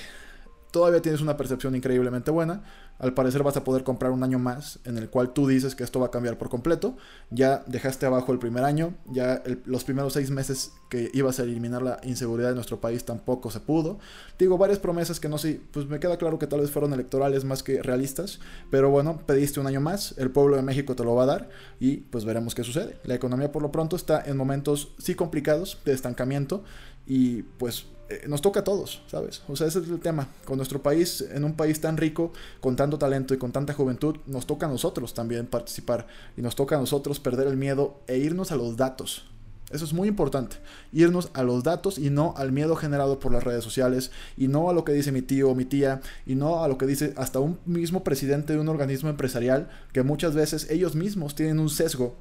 todavía 0.73 1.03
tienes 1.03 1.21
una 1.21 1.37
percepción 1.37 1.75
increíblemente 1.75 2.31
buena. 2.31 2.63
Al 2.97 3.13
parecer 3.13 3.43
vas 3.43 3.55
a 3.57 3.63
poder 3.63 3.83
comprar 3.83 4.11
un 4.11 4.23
año 4.23 4.39
más 4.39 4.79
en 4.85 4.97
el 4.97 5.07
cual 5.07 5.31
tú 5.31 5.47
dices 5.47 5.75
que 5.75 5.83
esto 5.83 5.99
va 5.99 6.07
a 6.07 6.11
cambiar 6.11 6.39
por 6.39 6.49
completo. 6.49 6.97
Ya 7.29 7.63
dejaste 7.67 8.07
abajo 8.07 8.31
el 8.31 8.39
primer 8.39 8.63
año, 8.63 8.95
ya 9.11 9.43
los 9.65 9.83
primeros 9.83 10.13
seis 10.13 10.31
meses 10.31 10.73
que 10.89 11.11
ibas 11.13 11.39
a 11.39 11.43
eliminar 11.43 11.83
la 11.83 11.99
inseguridad 12.01 12.49
de 12.49 12.55
nuestro 12.55 12.81
país 12.81 13.05
tampoco 13.05 13.51
se 13.51 13.59
pudo. 13.59 13.99
Digo, 14.39 14.57
varias 14.57 14.79
promesas 14.79 15.19
que 15.19 15.29
no 15.29 15.37
sé, 15.37 15.61
pues 15.71 15.85
me 15.85 15.99
queda 15.99 16.17
claro 16.17 16.39
que 16.39 16.47
tal 16.47 16.61
vez 16.61 16.71
fueron 16.71 16.91
electorales 16.91 17.45
más 17.45 17.61
que 17.61 17.83
realistas, 17.83 18.39
pero 18.71 18.89
bueno, 18.89 19.19
pediste 19.27 19.59
un 19.59 19.67
año 19.67 19.79
más, 19.79 20.15
el 20.17 20.31
pueblo 20.31 20.55
de 20.55 20.63
México 20.63 20.95
te 20.95 21.03
lo 21.03 21.13
va 21.13 21.23
a 21.23 21.27
dar 21.27 21.49
y 21.79 21.97
pues 21.97 22.25
veremos 22.25 22.55
qué 22.55 22.63
sucede. 22.63 22.97
La 23.03 23.13
economía 23.13 23.51
por 23.51 23.61
lo 23.61 23.71
pronto 23.71 23.95
está 23.95 24.23
en 24.25 24.37
momentos 24.37 24.95
sí 24.97 25.13
complicados 25.13 25.77
de 25.85 25.93
estancamiento 25.93 26.63
y 27.05 27.43
pues 27.43 27.85
eh, 28.09 28.23
nos 28.27 28.41
toca 28.41 28.61
a 28.61 28.63
todos, 28.63 29.01
¿sabes? 29.07 29.41
O 29.47 29.55
sea, 29.55 29.67
ese 29.67 29.79
es 29.79 29.89
el 29.89 29.99
tema. 29.99 30.27
Con 30.45 30.57
nuestro 30.57 30.81
país, 30.81 31.23
en 31.31 31.43
un 31.43 31.55
país 31.55 31.79
tan 31.79 31.97
rico, 31.97 32.33
con 32.59 32.75
tanto 32.75 32.97
talento 32.97 33.33
y 33.33 33.37
con 33.37 33.51
tanta 33.51 33.73
juventud, 33.73 34.17
nos 34.25 34.45
toca 34.45 34.65
a 34.65 34.69
nosotros 34.69 35.13
también 35.13 35.47
participar. 35.47 36.07
Y 36.37 36.41
nos 36.41 36.55
toca 36.55 36.75
a 36.75 36.79
nosotros 36.79 37.19
perder 37.19 37.47
el 37.47 37.57
miedo 37.57 38.01
e 38.07 38.17
irnos 38.17 38.51
a 38.51 38.55
los 38.55 38.77
datos. 38.77 39.25
Eso 39.71 39.85
es 39.85 39.93
muy 39.93 40.07
importante. 40.07 40.57
Irnos 40.91 41.31
a 41.33 41.41
los 41.41 41.63
datos 41.63 41.97
y 41.97 42.09
no 42.09 42.35
al 42.37 42.51
miedo 42.51 42.75
generado 42.75 43.19
por 43.19 43.31
las 43.31 43.43
redes 43.43 43.63
sociales 43.63 44.11
y 44.37 44.47
no 44.47 44.69
a 44.69 44.73
lo 44.73 44.83
que 44.83 44.91
dice 44.91 45.11
mi 45.11 45.23
tío 45.23 45.49
o 45.49 45.55
mi 45.55 45.65
tía 45.65 46.01
y 46.27 46.35
no 46.35 46.63
a 46.63 46.67
lo 46.67 46.77
que 46.77 46.85
dice 46.85 47.13
hasta 47.17 47.39
un 47.39 47.57
mismo 47.65 48.03
presidente 48.03 48.53
de 48.53 48.59
un 48.59 48.69
organismo 48.69 49.09
empresarial 49.09 49.69
que 49.91 50.03
muchas 50.03 50.35
veces 50.35 50.69
ellos 50.69 50.95
mismos 50.95 51.33
tienen 51.33 51.59
un 51.59 51.69
sesgo 51.69 52.15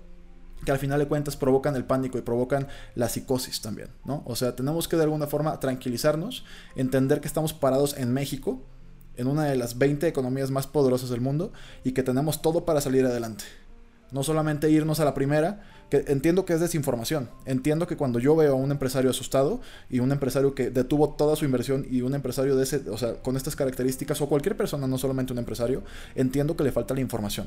que 0.65 0.73
al 0.73 0.79
final 0.79 0.99
de 0.99 1.07
cuentas 1.09 1.37
provocan 1.37 1.77
el 1.77 1.85
pánico 1.85 2.19
y 2.19 2.23
provocan 2.23 2.69
la 2.95 3.09
psicosis 3.09 3.61
también, 3.61 3.89
¿no? 4.05 4.23
O 4.27 4.37
sea, 4.37 4.55
tenemos 4.55 4.89
que 4.89 4.97
de 4.97 5.03
alguna 5.03 5.27
forma 5.27 5.59
tranquilizarnos, 5.61 6.45
entender 6.77 7.21
que 7.21 7.27
estamos 7.27 7.53
parados 7.53 7.97
en 7.97 8.13
México, 8.13 8.61
en 9.17 9.27
una 9.27 9.45
de 9.45 9.57
las 9.57 9.79
20 9.79 10.07
economías 10.07 10.51
más 10.51 10.67
poderosas 10.67 11.11
del 11.11 11.21
mundo, 11.21 11.53
y 11.85 11.93
que 11.93 12.03
tenemos 12.03 12.43
todo 12.43 12.65
para 12.65 12.81
salir 12.81 13.05
adelante. 13.05 13.45
No 14.11 14.23
solamente 14.23 14.71
irnos 14.71 15.01
a 15.01 15.05
la 15.05 15.15
primera, 15.15 15.63
que 15.93 16.05
entiendo 16.07 16.45
que 16.45 16.55
es 16.55 16.61
desinformación. 16.61 17.29
Entiendo 17.45 17.87
que 17.87 17.99
cuando 17.99 18.19
yo 18.19 18.35
veo 18.35 18.53
a 18.53 18.55
un 18.55 18.71
empresario 18.71 19.11
asustado 19.11 19.61
y 19.91 20.01
un 20.01 20.11
empresario 20.11 20.55
que 20.55 20.71
detuvo 20.71 21.11
toda 21.11 21.37
su 21.37 21.45
inversión 21.45 21.87
y 21.91 22.01
un 22.01 22.15
empresario 22.15 22.57
de 22.57 22.63
ese, 22.63 22.89
o 22.89 22.97
sea, 22.97 23.15
con 23.23 23.37
estas 23.37 23.57
características, 23.57 24.21
o 24.21 24.29
cualquier 24.29 24.57
persona, 24.57 24.87
no 24.87 24.97
solamente 24.97 25.33
un 25.35 25.39
empresario, 25.39 25.83
entiendo 26.15 26.57
que 26.57 26.65
le 26.65 26.73
falta 26.73 26.95
la 26.95 27.01
información. 27.01 27.47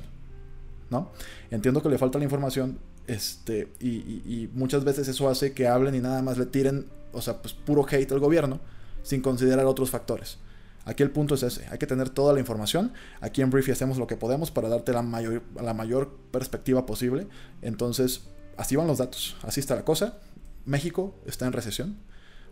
¿No? 0.91 1.09
Entiendo 1.49 1.81
que 1.81 1.89
le 1.89 1.97
falta 1.97 2.19
la 2.19 2.25
información, 2.25 2.77
este, 3.07 3.71
y, 3.79 4.49
muchas 4.53 4.83
veces 4.83 5.07
eso 5.07 5.29
hace 5.29 5.53
que 5.53 5.67
hablen 5.67 5.95
y 5.95 5.99
nada 5.99 6.21
más 6.21 6.37
le 6.37 6.45
tiren, 6.45 6.87
o 7.11 7.21
sea, 7.21 7.41
pues 7.41 7.53
puro 7.53 7.85
hate 7.89 8.11
al 8.11 8.19
gobierno, 8.19 8.59
sin 9.03 9.21
considerar 9.21 9.65
otros 9.65 9.89
factores. 9.89 10.37
Aquí 10.85 11.01
el 11.01 11.09
punto 11.09 11.35
es 11.35 11.43
ese, 11.43 11.65
hay 11.71 11.79
que 11.79 11.87
tener 11.87 12.09
toda 12.09 12.33
la 12.33 12.39
información. 12.39 12.93
Aquí 13.19 13.41
en 13.41 13.49
Briefy 13.49 13.71
hacemos 13.71 13.97
lo 13.97 14.05
que 14.05 14.17
podemos 14.17 14.51
para 14.51 14.69
darte 14.69 14.93
la 14.93 15.01
mayor, 15.01 15.41
la 15.59 15.73
mayor 15.73 16.15
perspectiva 16.31 16.85
posible. 16.85 17.27
Entonces, 17.61 18.27
así 18.55 18.75
van 18.75 18.85
los 18.85 18.99
datos, 18.99 19.35
así 19.41 19.59
está 19.59 19.75
la 19.75 19.83
cosa. 19.83 20.19
México 20.65 21.15
está 21.25 21.47
en 21.47 21.53
recesión 21.53 21.97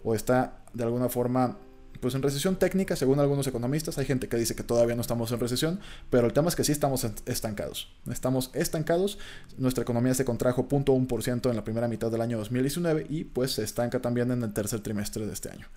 o 0.04 0.16
está 0.16 0.64
de 0.74 0.84
alguna 0.84 1.10
forma 1.10 1.58
pues 2.00 2.16
en 2.16 2.22
recesión 2.22 2.56
técnica, 2.58 2.96
según 2.96 3.20
algunos 3.20 3.48
economistas. 3.48 3.98
Hay 3.98 4.06
gente 4.06 4.28
que 4.28 4.38
dice 4.38 4.56
que 4.56 4.64
todavía 4.64 4.96
no 4.96 5.02
estamos 5.02 5.32
en 5.32 5.40
recesión, 5.40 5.80
pero 6.10 6.28
el 6.28 6.34
tema 6.34 6.50
es 6.50 6.56
que 6.56 6.64
sí 6.64 6.72
estamos 6.72 7.06
estancados. 7.26 7.94
Estamos 8.12 8.52
estancados. 8.54 9.18
Nuestra 9.58 9.84
economía 9.84 10.14
se 10.14 10.26
contrajo 10.26 10.68
0.1% 10.68 11.50
en 11.50 11.56
la 11.56 11.64
primera 11.64 11.88
mitad 11.88 12.12
del 12.12 12.22
año 12.22 12.38
2019 12.38 13.08
y 13.10 13.24
pues 13.24 13.54
se 13.54 13.64
estanca 13.64 14.02
también 14.02 14.32
en 14.32 14.44
el 14.44 14.54
tercer 14.54 14.82
trimestre 14.82 15.26
de 15.26 15.34
este 15.34 15.50
año. 15.50 15.68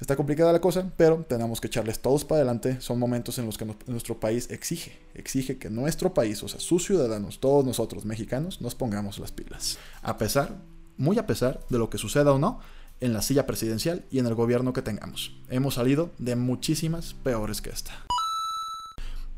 Está 0.00 0.14
complicada 0.14 0.52
la 0.52 0.60
cosa, 0.60 0.92
pero 0.96 1.24
tenemos 1.28 1.60
que 1.60 1.66
echarles 1.66 1.98
todos 1.98 2.24
para 2.24 2.38
adelante. 2.38 2.80
Son 2.80 3.00
momentos 3.00 3.36
en 3.38 3.46
los 3.46 3.58
que 3.58 3.66
nuestro 3.88 4.20
país 4.20 4.48
exige, 4.50 4.96
exige 5.14 5.58
que 5.58 5.70
nuestro 5.70 6.14
país, 6.14 6.40
o 6.44 6.48
sea, 6.48 6.60
sus 6.60 6.86
ciudadanos, 6.86 7.40
todos 7.40 7.64
nosotros 7.64 8.04
mexicanos, 8.04 8.60
nos 8.60 8.76
pongamos 8.76 9.18
las 9.18 9.32
pilas. 9.32 9.76
A 10.02 10.16
pesar, 10.16 10.56
muy 10.96 11.18
a 11.18 11.26
pesar 11.26 11.60
de 11.68 11.78
lo 11.78 11.90
que 11.90 11.98
suceda 11.98 12.32
o 12.32 12.38
no 12.38 12.60
en 13.00 13.12
la 13.12 13.22
silla 13.22 13.46
presidencial 13.46 14.04
y 14.10 14.18
en 14.18 14.26
el 14.26 14.34
gobierno 14.34 14.72
que 14.72 14.82
tengamos. 14.82 15.36
Hemos 15.48 15.74
salido 15.74 16.10
de 16.18 16.36
muchísimas 16.36 17.14
peores 17.14 17.60
que 17.60 17.70
esta. 17.70 17.92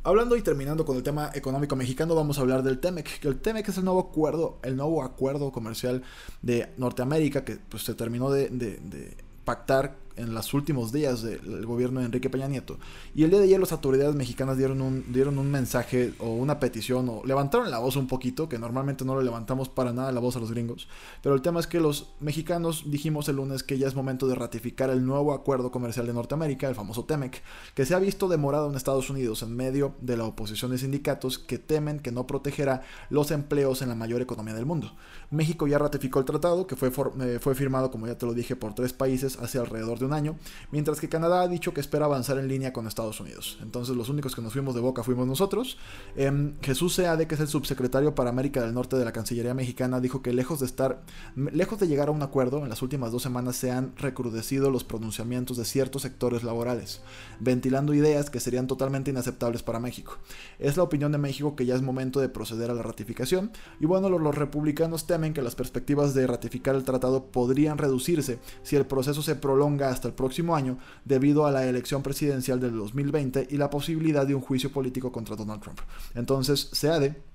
Hablando 0.03 0.37
y 0.37 0.43
terminando 0.43 0.87
con 0.87 0.97
el 0.97 1.03
tema 1.03 1.31
económico 1.35 1.77
mexicano, 1.77 2.15
vamos 2.15 2.39
a 2.39 2.41
hablar 2.41 2.63
del 2.63 2.79
TEMEC. 2.79 3.23
El 3.25 3.39
TEMEC 3.39 3.69
es 3.69 3.77
el 3.77 3.85
nuevo 3.85 4.01
acuerdo, 4.01 4.59
el 4.63 4.77
nuevo 4.77 5.03
acuerdo 5.03 5.53
comercial 5.53 6.03
de 6.41 6.73
Norteamérica 6.79 7.45
que 7.45 7.57
pues, 7.57 7.85
se 7.85 7.95
terminó 7.95 8.31
de, 8.31 8.49
de 8.49 9.17
pactar 9.45 9.97
en 10.21 10.35
los 10.35 10.55
últimos 10.55 10.93
días 10.93 11.23
del 11.23 11.67
gobierno 11.67 12.01
de 12.01 12.07
Enrique 12.07 12.31
Peña 12.31 12.49
Nieto. 12.49 12.79
Y 13.15 13.25
el 13.25 13.31
día 13.31 13.39
de 13.39 13.47
ayer 13.47 13.61
las 13.61 13.73
autoridades 13.73 14.15
mexicanas 14.15 14.57
dieron 14.57 14.81
un, 14.81 15.05
dieron 15.13 15.39
un 15.39 15.51
mensaje 15.51 16.13
o 16.19 16.35
una 16.35 16.61
petición 16.61 17.09
o 17.09 17.23
levantaron 17.25 17.71
la 17.71 17.79
voz 17.79 17.97
un 17.97 18.07
poquito, 18.07 18.49
que 18.49 18.59
normalmente 18.59 19.05
no 19.05 19.19
le 19.19 19.25
levantamos 19.25 19.69
para 19.69 19.93
nada 19.93 20.13
la 20.13 20.21
voz 20.21 20.37
a 20.37 20.41
los 20.41 20.51
gringos. 20.51 20.89
Pero 21.23 21.35
el 21.35 21.43
tema 21.43 21.61
es 21.61 21.67
que 21.67 21.81
los 21.81 22.13
mexicanos 22.21 22.85
dijimos 22.87 23.29
el 23.29 23.37
lunes 23.37 23.63
que 23.63 23.79
ya 23.79 23.89
es 23.89 23.95
momento 23.95 24.29
de 24.29 24.35
ratificar 24.35 24.91
el 24.91 25.05
nuevo 25.05 25.33
acuerdo 25.33 25.71
comercial 25.71 26.07
de 26.07 26.13
Norteamérica, 26.13 26.69
el 26.69 26.75
famoso 26.75 27.05
TEMEC, 27.05 27.43
que 27.75 27.87
se 27.87 27.95
ha 27.95 27.99
visto 27.99 28.29
demorado 28.29 28.69
en 28.69 28.77
Estados 28.77 29.11
Unidos 29.11 29.43
en 29.43 29.57
medio 29.57 29.95
de 30.01 30.17
la 30.17 30.25
oposición 30.25 30.71
de 30.71 30.79
sindicatos 30.79 31.39
que 31.39 31.59
temen 31.59 32.01
que 32.01 32.13
no 32.13 32.27
protegerá 32.27 32.83
los 33.09 33.31
empleos 33.31 33.83
en 33.83 33.89
la 33.89 33.95
mayor 33.95 34.21
economía 34.21 34.55
del 34.55 34.67
mundo. 34.67 34.93
México 35.31 35.67
ya 35.67 35.79
ratificó 35.79 36.19
el 36.19 36.25
tratado, 36.25 36.67
que 36.67 36.77
fue, 36.77 36.91
eh, 37.21 37.39
fue 37.41 37.55
firmado, 37.55 37.91
como 37.91 38.07
ya 38.07 38.19
te 38.19 38.27
lo 38.27 38.35
dije, 38.35 38.57
por 38.57 38.75
tres 38.75 38.93
países 38.93 39.39
hace 39.39 39.59
alrededor 39.59 39.99
de 39.99 40.07
un 40.07 40.10
año, 40.13 40.37
mientras 40.71 41.01
que 41.01 41.09
Canadá 41.09 41.43
ha 41.43 41.49
dicho 41.49 41.75
que 41.75 41.81
espera 41.81 42.07
avanzar 42.07 42.39
en 42.39 42.49
línea 42.49 42.73
con 42.73 42.87
Estados 42.87 43.21
Unidos. 43.21 43.59
Entonces 43.63 43.97
los 43.97 44.09
únicos 44.09 44.35
que 44.35 44.43
nos 44.43 44.53
fuimos 44.53 44.75
de 44.75 44.81
boca 44.81 45.03
fuimos 45.03 45.27
nosotros. 45.27 45.79
Em, 46.17 46.55
Jesús 46.61 46.95
Seade, 46.95 47.27
que 47.27 47.35
es 47.35 47.41
el 47.41 47.49
subsecretario 47.49 48.15
para 48.15 48.31
América 48.31 48.63
del 48.63 48.75
Norte 48.75 48.97
de 48.97 49.05
la 49.05 49.13
Cancillería 49.13 49.55
mexicana, 49.55 50.01
dijo 50.01 50.23
que 50.23 50.33
lejos 50.33 50.61
de 50.61 50.67
estar, 50.67 51.03
lejos 51.35 51.79
de 51.81 51.89
llegar 51.89 52.09
a 52.09 52.13
un 52.13 52.23
acuerdo, 52.23 52.63
en 52.63 52.69
las 52.69 52.83
últimas 52.83 53.13
dos 53.13 53.23
semanas 53.23 53.57
se 53.57 53.71
han 53.71 53.97
recrudecido 53.97 54.71
los 54.71 54.85
pronunciamientos 54.85 55.57
de 55.57 55.65
ciertos 55.65 56.03
sectores 56.03 56.43
laborales, 56.43 57.01
ventilando 57.39 57.95
ideas 57.95 58.31
que 58.31 58.41
serían 58.41 58.67
totalmente 58.67 59.11
inaceptables 59.11 59.63
para 59.63 59.81
México. 59.81 60.19
Es 60.59 60.77
la 60.77 60.83
opinión 60.83 61.13
de 61.13 61.19
México 61.19 61.57
que 61.57 61.67
ya 61.67 61.75
es 61.75 61.83
momento 61.83 62.21
de 62.21 62.29
proceder 62.29 62.71
a 62.71 62.75
la 62.75 62.83
ratificación, 62.83 63.53
y 63.81 63.87
bueno, 63.87 64.09
los, 64.09 64.21
los 64.21 64.35
republicanos 64.35 65.07
temen 65.07 65.35
que 65.35 65.43
las 65.43 65.55
perspectivas 65.55 66.15
de 66.15 66.27
ratificar 66.27 66.75
el 66.75 66.85
tratado 66.85 67.27
podrían 67.27 67.79
reducirse 67.79 68.39
si 68.63 68.77
el 68.77 68.87
proceso 68.87 69.23
se 69.23 69.37
prolonga 69.37 69.91
hasta 69.91 70.00
el 70.09 70.15
próximo 70.15 70.55
año 70.55 70.79
debido 71.05 71.47
a 71.47 71.51
la 71.51 71.67
elección 71.67 72.03
presidencial 72.03 72.61
del 72.61 72.77
2020 72.77 73.49
y 73.51 73.57
la 73.57 73.71
posibilidad 73.71 74.27
de 74.27 74.35
un 74.35 74.41
juicio 74.41 74.71
político 74.71 75.13
contra 75.13 75.37
Donald 75.37 75.63
Trump. 75.63 75.79
Entonces, 76.15 76.69
SEADE 76.73 77.30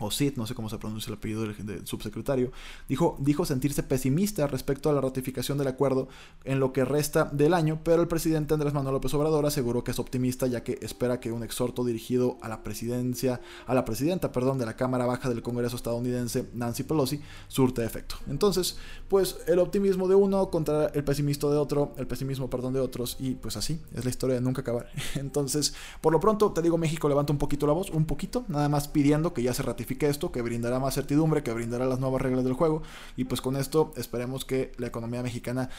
o 0.00 0.10
Sid, 0.10 0.36
no 0.36 0.46
sé 0.46 0.54
cómo 0.54 0.68
se 0.68 0.78
pronuncia 0.78 1.10
el 1.10 1.16
apellido 1.16 1.42
del, 1.42 1.86
subsecretario, 1.86 2.52
dijo, 2.88 3.16
dijo 3.20 3.44
sentirse 3.44 3.82
pesimista 3.82 4.46
respecto 4.46 4.90
a 4.90 4.92
la 4.92 5.00
ratificación 5.00 5.58
del 5.58 5.68
acuerdo 5.68 6.08
en 6.44 6.60
lo 6.60 6.72
que 6.72 6.84
resta 6.84 7.24
del 7.32 7.54
año, 7.54 7.80
pero 7.82 8.00
el 8.00 8.08
presidente 8.08 8.54
Andrés 8.54 8.74
Manuel 8.74 8.94
López 8.94 9.12
Obrador 9.14 9.46
aseguró 9.46 9.82
que 9.82 9.90
es 9.90 9.98
optimista 9.98 10.46
ya 10.46 10.62
que 10.62 10.78
espera 10.82 11.20
que 11.20 11.32
un 11.32 11.42
exhorto 11.42 11.84
dirigido 11.84 12.38
a 12.42 12.48
la 12.48 12.62
presidencia, 12.62 13.40
a 13.66 13.74
la 13.74 13.84
presidenta, 13.84 14.32
perdón, 14.32 14.58
de 14.58 14.66
la 14.66 14.76
Cámara 14.76 15.06
Baja 15.06 15.28
del 15.28 15.42
Congreso 15.42 15.76
estadounidense, 15.76 16.48
Nancy 16.54 16.84
Pelosi, 16.84 17.20
surte 17.48 17.84
efecto. 17.84 18.16
Entonces, 18.28 18.76
pues 19.08 19.38
el 19.46 19.58
optimismo 19.58 20.06
de 20.08 20.14
uno 20.14 20.50
contra 20.50 20.86
el 20.86 21.04
pesimismo 21.04 21.50
de 21.50 21.58
otro, 21.58 21.94
el 21.96 22.06
pesimismo, 22.06 22.48
perdón, 22.48 22.72
de 22.72 22.80
otros, 22.80 23.16
y 23.18 23.34
pues 23.34 23.56
así, 23.56 23.80
es 23.94 24.04
la 24.04 24.10
historia 24.10 24.36
de 24.36 24.40
nunca 24.40 24.60
acabar. 24.62 24.88
Entonces, 25.14 25.74
por 26.00 26.12
lo 26.12 26.20
pronto, 26.20 26.52
te 26.52 26.62
digo, 26.62 26.78
México 26.78 27.08
levanta 27.08 27.32
un 27.32 27.38
poquito 27.38 27.66
la 27.66 27.72
voz, 27.72 27.90
un 27.90 28.04
poquito, 28.04 28.44
nada 28.48 28.68
más 28.68 28.88
pidiendo 28.88 29.34
que 29.34 29.42
ya 29.42 29.52
se 29.52 29.62
ratifique 29.62 29.87
esto, 30.00 30.32
que 30.32 30.42
brindará 30.42 30.78
más 30.78 30.94
certidumbre, 30.94 31.42
que 31.42 31.52
brindará 31.52 31.86
las 31.86 32.00
nuevas 32.00 32.22
reglas 32.22 32.44
del 32.44 32.54
juego. 32.54 32.82
Y 33.16 33.24
pues 33.24 33.40
con 33.40 33.56
esto 33.56 33.92
esperemos 33.96 34.44
que 34.44 34.72
la 34.78 34.86
economía 34.86 35.22
mexicana 35.22 35.70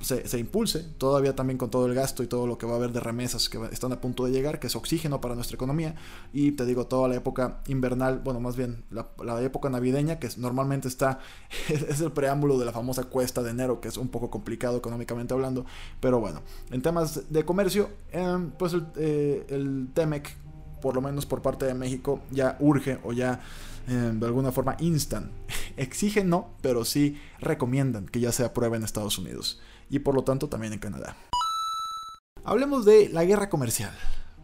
se, 0.00 0.38
impulse, 0.38 0.84
todavía 0.98 1.34
también 1.34 1.58
con 1.58 1.68
todo 1.68 1.86
el 1.86 1.94
gasto 1.94 2.22
y 2.22 2.28
todo 2.28 2.46
lo 2.46 2.58
que 2.58 2.66
va 2.66 2.74
a 2.74 2.76
haber 2.76 2.92
de 2.92 3.00
remesas 3.00 3.48
que 3.48 3.58
están 3.72 3.92
a 3.92 4.00
punto 4.00 4.24
de 4.24 4.30
llegar, 4.30 4.60
que 4.60 4.68
es 4.68 4.76
oxígeno 4.76 5.20
para 5.20 5.34
nuestra 5.34 5.56
economía. 5.56 5.96
Y 6.32 6.52
te 6.52 6.64
digo, 6.64 6.86
toda 6.86 7.08
la 7.08 7.16
época 7.16 7.60
invernal, 7.66 8.20
bueno, 8.20 8.38
más 8.38 8.56
bien 8.56 8.84
la, 8.90 9.42
época 9.42 9.68
navideña, 9.68 10.20
que 10.20 10.28
normalmente 10.36 10.86
está, 10.86 11.18
es, 11.68 12.00
el 12.00 12.12
preámbulo 12.12 12.58
de 12.58 12.66
la 12.66 12.72
famosa 12.72 13.04
cuesta 13.04 13.42
de 13.42 13.50
enero, 13.50 13.80
que 13.80 13.88
es 13.88 13.96
un 13.96 14.08
poco 14.08 14.30
complicado 14.30 14.76
económicamente 14.76 15.34
hablando. 15.34 15.66
Pero 15.98 16.20
bueno, 16.20 16.42
en 16.70 16.82
temas 16.82 17.30
de 17.30 17.44
comercio, 17.44 17.90
em, 18.12 18.50
pues 18.52 18.74
el, 18.74 18.86
eh, 18.96 19.46
el 19.48 19.88
TEMEC 19.92 20.36
por 20.80 20.94
lo 20.94 21.00
menos 21.00 21.26
por 21.26 21.42
parte 21.42 21.66
de 21.66 21.74
México, 21.74 22.20
ya 22.30 22.56
urge 22.60 22.98
o 23.04 23.12
ya 23.12 23.40
eh, 23.88 24.12
de 24.14 24.26
alguna 24.26 24.52
forma 24.52 24.76
instan. 24.78 25.30
Exigen 25.76 26.28
no, 26.28 26.50
pero 26.62 26.84
sí 26.84 27.20
recomiendan 27.40 28.06
que 28.06 28.20
ya 28.20 28.32
se 28.32 28.44
apruebe 28.44 28.76
en 28.76 28.84
Estados 28.84 29.18
Unidos 29.18 29.60
y 29.88 30.00
por 30.00 30.14
lo 30.14 30.24
tanto 30.24 30.48
también 30.48 30.72
en 30.72 30.78
Canadá. 30.78 31.16
Hablemos 32.44 32.84
de 32.84 33.08
la 33.08 33.24
guerra 33.24 33.50
comercial. 33.50 33.92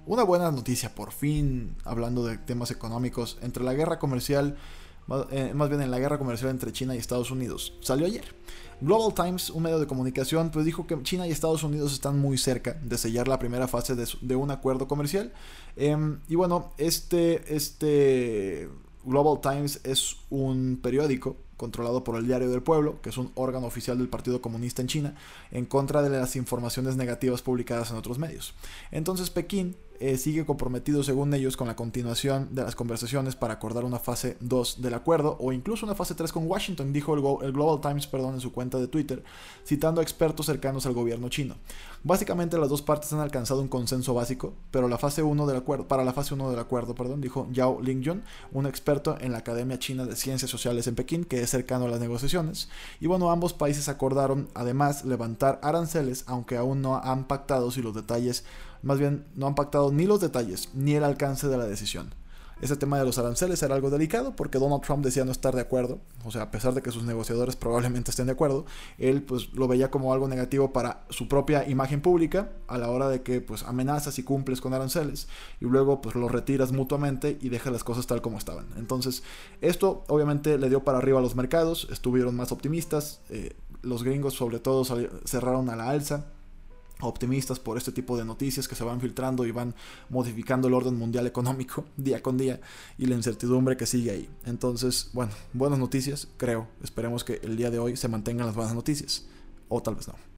Una 0.07 0.23
buena 0.23 0.50
noticia, 0.52 0.95
por 0.95 1.12
fin, 1.12 1.75
hablando 1.85 2.25
de 2.25 2.38
temas 2.38 2.71
económicos, 2.71 3.38
entre 3.43 3.64
la 3.64 3.75
guerra 3.75 3.99
comercial, 3.99 4.57
más 5.07 5.69
bien 5.69 5.83
en 5.83 5.91
la 5.91 5.99
guerra 5.99 6.19
comercial 6.19 6.51
entre 6.51 6.73
China 6.73 6.95
y 6.95 6.99
Estados 6.99 7.31
Unidos, 7.31 7.75
salió 7.81 8.07
ayer. 8.07 8.25
Global 8.81 9.15
Times, 9.15 9.49
un 9.51 9.63
medio 9.63 9.79
de 9.79 9.87
comunicación, 9.87 10.51
pues 10.51 10.67
dijo 10.67 10.87
que 10.87 11.03
China 11.03 11.27
y 11.27 11.31
Estados 11.31 11.63
Unidos 11.63 11.93
están 11.95 12.19
muy 12.19 12.37
cerca 12.37 12.75
de 12.75 12.99
sellar 12.99 13.27
la 13.27 13.39
primera 13.39 13.69
fase 13.69 13.95
de, 13.95 14.37
un 14.37 14.51
acuerdo 14.51 14.87
comercial. 14.87 15.33
Em, 15.77 16.21
y 16.29 16.35
bueno, 16.35 16.73
este, 16.77 17.55
este 17.55 18.69
Global 19.05 19.41
Times 19.41 19.81
es 19.85 20.17
un 20.29 20.79
periódico 20.83 21.37
controlado 21.57 22.05
por 22.05 22.17
el 22.17 22.27
Diario 22.27 22.51
del 22.51 22.63
Pueblo, 22.63 23.01
que 23.03 23.11
es 23.11 23.19
un 23.19 23.33
órgano 23.35 23.67
oficial 23.67 23.99
del 23.99 24.09
Partido 24.09 24.41
Comunista 24.41 24.83
en 24.83 24.89
China, 24.89 25.15
en 25.51 25.65
contra 25.67 26.03
de 26.03 26.11
las 26.11 26.37
informaciones 26.37 26.97
negativas 26.97 27.43
publicadas 27.43 27.91
en 27.91 27.97
otros 27.97 28.19
medios. 28.19 28.55
Entonces 28.91 29.31
Pekín 29.31 29.77
eh, 29.99 30.19
sigue 30.19 30.45
comprometido, 30.45 31.03
según 31.03 31.33
ellos, 31.33 31.57
con 31.57 31.69
la 31.69 31.77
continuación 31.77 32.55
de 32.55 32.63
las 32.63 32.77
conversaciones 32.77 33.35
para 33.35 33.55
acordar 33.55 33.85
una 33.85 33.99
fase 33.99 34.37
2 34.41 34.83
del 34.83 34.93
acuerdo 34.93 35.39
o 35.41 35.53
incluso 35.53 35.87
una 35.87 35.95
fase 35.95 36.15
3 36.15 36.33
con 36.33 36.47
Washington, 36.47 36.93
dijo 36.93 37.15
el, 37.15 37.53
Global 37.53 37.81
Times 37.81 38.07
perdón, 38.07 38.35
en 38.35 38.41
su 38.41 38.53
cuenta 38.53 38.79
de 38.79 38.89
Twitter, 38.89 39.23
citando 39.65 40.03
expertos 40.03 40.47
cercanos 40.47 40.85
al 40.85 40.93
gobierno 40.93 41.29
chino. 41.31 41.55
Básicamente 42.03 42.59
las 42.59 42.69
dos 42.69 42.83
partes 42.83 43.13
han 43.13 43.21
alcanzado 43.21 43.63
un 43.63 43.69
consenso 43.69 44.13
básico, 44.13 44.53
pero 44.71 44.87
la 44.87 44.99
fase 44.99 45.23
1 45.23 45.47
del 45.47 45.57
acuerdo, 45.57 45.89
para 45.89 46.05
la 46.05 46.13
fase 46.13 46.35
1 46.35 46.51
del 46.51 46.59
acuerdo, 46.59 46.95
perdón, 46.95 47.23
dijo 47.23 47.49
Yao 47.51 47.81
Lingjun, 47.81 48.23
un 48.53 48.67
experto 48.67 49.17
en 49.19 49.33
la 49.33 49.39
Academia 49.39 49.79
China 49.79 50.05
de 50.05 50.15
Ciencias 50.15 50.51
Sociales 50.51 50.87
en 50.87 50.95
Pekín, 50.95 51.25
que 51.25 51.41
es 51.43 51.46
cercano 51.47 51.87
a 51.87 51.88
las 51.88 52.00
negociaciones. 52.00 52.69
Y 53.00 53.07
bueno, 53.07 53.31
ambos 53.31 53.53
países 53.53 53.88
acordaron 53.88 54.49
además 54.55 55.05
levantar 55.05 55.61
aranceles, 55.62 56.25
aunque 56.26 56.57
aún 56.57 56.83
no 56.83 56.97
han 56.97 57.25
pactado 57.25 57.71
si 57.71 57.83
los 57.83 57.95
detalles 57.95 58.45
más 58.83 58.99
bien 58.99 59.25
no 59.35 59.47
han 59.47 59.55
pactado 59.55 59.91
ni 59.91 60.07
los 60.07 60.21
detalles 60.21 60.69
ni 60.75 60.95
el 60.95 61.05
alcance 61.05 61.49
de 61.49 61.57
la 61.57 61.67
decisión. 61.67 62.15
Ese 62.61 62.77
tema 62.77 62.99
de 62.99 63.05
los 63.05 63.19
aranceles 63.19 63.63
era 63.63 63.75
algo 63.75 63.91
delicado 63.91 64.35
porque 64.35 64.59
Donald 64.59 64.83
Trump 64.83 65.05
decía 65.05 65.27
no 65.27 65.33
estar 65.33 65.55
de 65.55 65.61
acuerdo, 65.61 66.01
o 66.25 66.31
sea, 66.31 66.43
a 66.43 66.51
pesar 66.51 66.73
de 66.73 66.81
que 66.81 66.91
sus 66.91 67.05
negociadores 67.05 67.55
probablemente 67.55 68.11
estén 68.11 68.27
de 68.27 68.33
acuerdo, 68.33 68.65
él 68.97 69.23
pues 69.23 69.53
lo 69.53 69.69
veía 69.69 69.91
como 69.91 70.15
algo 70.15 70.27
negativo 70.27 70.73
para 70.73 71.05
su 71.11 71.29
propia 71.29 71.69
imagen 71.69 72.01
pública 72.01 72.49
a 72.67 72.79
la 72.79 72.89
hora 72.89 73.11
de 73.11 73.21
que 73.21 73.43
pues 73.43 73.63
amenazas 73.65 74.19
y 74.19 74.23
cumples 74.23 74.63
con 74.63 74.73
aranceles 74.73 75.29
y 75.61 75.67
luego 75.67 76.01
pues 76.01 76.15
lo 76.15 76.29
retiras 76.29 76.73
mutuamente 76.73 77.37
y 77.43 77.51
dejas 77.51 77.75
las 77.75 77.85
cosas 77.85 78.07
tal 78.07 78.23
como 78.23 78.39
estaban. 78.39 78.67
Entonces, 78.79 79.23
esto 79.61 80.05
obviamente 80.09 80.57
le 80.57 80.71
dio 80.71 80.83
para 80.83 80.97
arriba 80.97 81.19
a 81.19 81.23
los 81.23 81.37
mercados, 81.37 81.87
estuvieron 81.91 82.35
más 82.37 82.53
optimistas, 82.53 83.21
eh, 83.29 83.55
los 83.83 84.03
gringos 84.03 84.33
sobre 84.33 84.61
todo 84.61 84.85
cerraron 85.27 85.69
a 85.69 85.77
la 85.77 85.91
alza 85.91 86.25
optimistas 87.00 87.59
por 87.59 87.76
este 87.76 87.93
tipo 87.93 88.17
de 88.17 88.25
noticias 88.25 88.69
que 88.69 88.75
se 88.75 88.85
van 88.85 89.00
filtrando 89.00 89.45
y 89.45 89.50
van 89.50 89.75
modificando 90.09 90.69
el 90.69 90.75
orden 90.75 90.97
mundial 90.97 91.26
económico 91.26 91.85
día 91.97 92.23
con 92.23 92.38
día 92.38 92.61
y 92.99 93.07
la 93.07 93.15
incertidumbre 93.15 93.76
que 93.76 93.87
sigue 93.87 94.11
ahí. 94.11 94.29
Entonces, 94.45 95.11
bueno, 95.12 95.33
buenas 95.53 95.79
noticias, 95.79 96.29
creo. 96.37 96.69
Esperemos 96.83 97.25
que 97.25 97.41
el 97.43 97.57
día 97.57 97.71
de 97.71 97.79
hoy 97.79 97.97
se 97.97 98.09
mantengan 98.09 98.47
las 98.47 98.57
buenas 98.57 98.75
noticias. 98.75 99.26
O 99.69 99.83
tal 99.83 99.97
vez 99.97 100.09
no. 100.09 100.36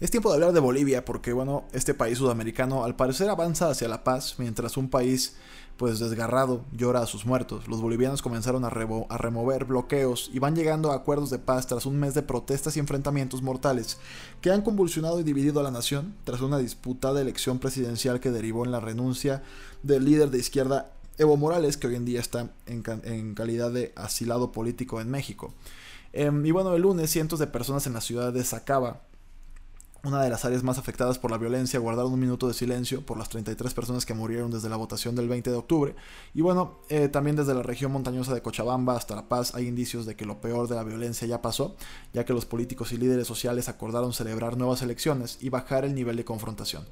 Es 0.00 0.12
tiempo 0.12 0.28
de 0.28 0.36
hablar 0.36 0.52
de 0.52 0.60
Bolivia 0.60 1.04
porque, 1.04 1.32
bueno, 1.32 1.64
este 1.72 1.92
país 1.92 2.18
sudamericano 2.18 2.84
al 2.84 2.94
parecer 2.94 3.28
avanza 3.28 3.68
hacia 3.68 3.88
la 3.88 4.04
paz 4.04 4.36
mientras 4.38 4.76
un 4.76 4.88
país 4.88 5.34
pues 5.76 5.98
desgarrado 5.98 6.64
llora 6.70 7.00
a 7.00 7.06
sus 7.06 7.26
muertos. 7.26 7.66
Los 7.66 7.80
bolivianos 7.80 8.22
comenzaron 8.22 8.64
a, 8.64 8.68
a, 8.68 9.18
remover 9.18 9.64
bloqueos 9.64 10.30
y 10.32 10.38
van 10.38 10.54
llegando 10.54 10.92
a 10.92 10.94
acuerdos 10.94 11.30
de 11.30 11.40
paz 11.40 11.66
tras 11.66 11.84
un 11.84 11.98
mes 11.98 12.14
de 12.14 12.22
protestas 12.22 12.76
y 12.76 12.80
enfrentamientos 12.80 13.42
mortales 13.42 13.98
que 14.40 14.52
han 14.52 14.62
convulsionado 14.62 15.18
y 15.18 15.24
dividido 15.24 15.58
a 15.58 15.64
la 15.64 15.72
nación 15.72 16.14
tras 16.22 16.42
una 16.42 16.58
disputada 16.58 17.20
elección 17.20 17.58
presidencial 17.58 18.20
que 18.20 18.30
derivó 18.30 18.64
en 18.64 18.70
la 18.70 18.78
renuncia 18.78 19.42
del 19.82 20.04
líder 20.04 20.30
de 20.30 20.38
izquierda 20.38 20.92
Evo 21.16 21.36
Morales, 21.36 21.76
que 21.76 21.88
hoy 21.88 21.96
en 21.96 22.04
día 22.04 22.20
está 22.20 22.52
en, 22.66 23.34
calidad 23.34 23.72
de 23.72 23.92
asilado 23.96 24.52
político 24.52 25.00
en 25.00 25.10
México. 25.10 25.54
Em, 26.12 26.46
y 26.46 26.52
bueno, 26.52 26.74
el 26.76 26.82
lunes 26.82 27.10
cientos 27.10 27.40
de 27.40 27.48
personas 27.48 27.88
en 27.88 27.94
la 27.94 28.00
ciudad 28.00 28.32
de 28.32 28.44
Sacaba 28.44 29.07
una 30.04 30.22
de 30.22 30.30
las 30.30 30.44
áreas 30.44 30.62
más 30.62 30.78
afectadas 30.78 31.18
por 31.18 31.32
la 31.32 31.38
violencia, 31.38 31.80
guardaron 31.80 32.12
un 32.12 32.20
minuto 32.20 32.46
de 32.46 32.54
silencio 32.54 33.04
por 33.04 33.18
las 33.18 33.28
33 33.28 33.74
personas 33.74 34.06
que 34.06 34.14
murieron 34.14 34.48
desde 34.48 34.68
la 34.68 34.76
votación 34.76 35.16
del 35.16 35.28
20 35.28 35.50
de 35.50 35.56
octubre. 35.56 35.96
Y 36.34 36.40
bueno, 36.40 36.78
eh, 36.88 37.08
también 37.08 37.34
desde 37.34 37.52
la 37.52 37.64
región 37.64 37.90
montañosa 37.90 38.32
de 38.32 38.40
Cochabamba 38.40 38.96
hasta 38.96 39.16
La 39.16 39.28
Paz 39.28 39.56
hay 39.56 39.66
indicios 39.66 40.06
de 40.06 40.14
que 40.14 40.24
lo 40.24 40.40
peor 40.40 40.68
de 40.68 40.76
la 40.76 40.84
violencia 40.84 41.26
ya 41.26 41.42
pasó, 41.42 41.74
ya 42.12 42.24
que 42.24 42.32
los 42.32 42.46
políticos 42.46 42.92
y 42.92 42.96
líderes 42.96 43.26
sociales 43.26 43.68
acordaron 43.68 44.12
celebrar 44.12 44.56
nuevas 44.56 44.82
elecciones 44.82 45.36
y 45.40 45.48
bajar 45.48 45.84
el 45.84 45.96
nivel 45.96 46.16
de 46.16 46.24
confrontación. 46.24 46.84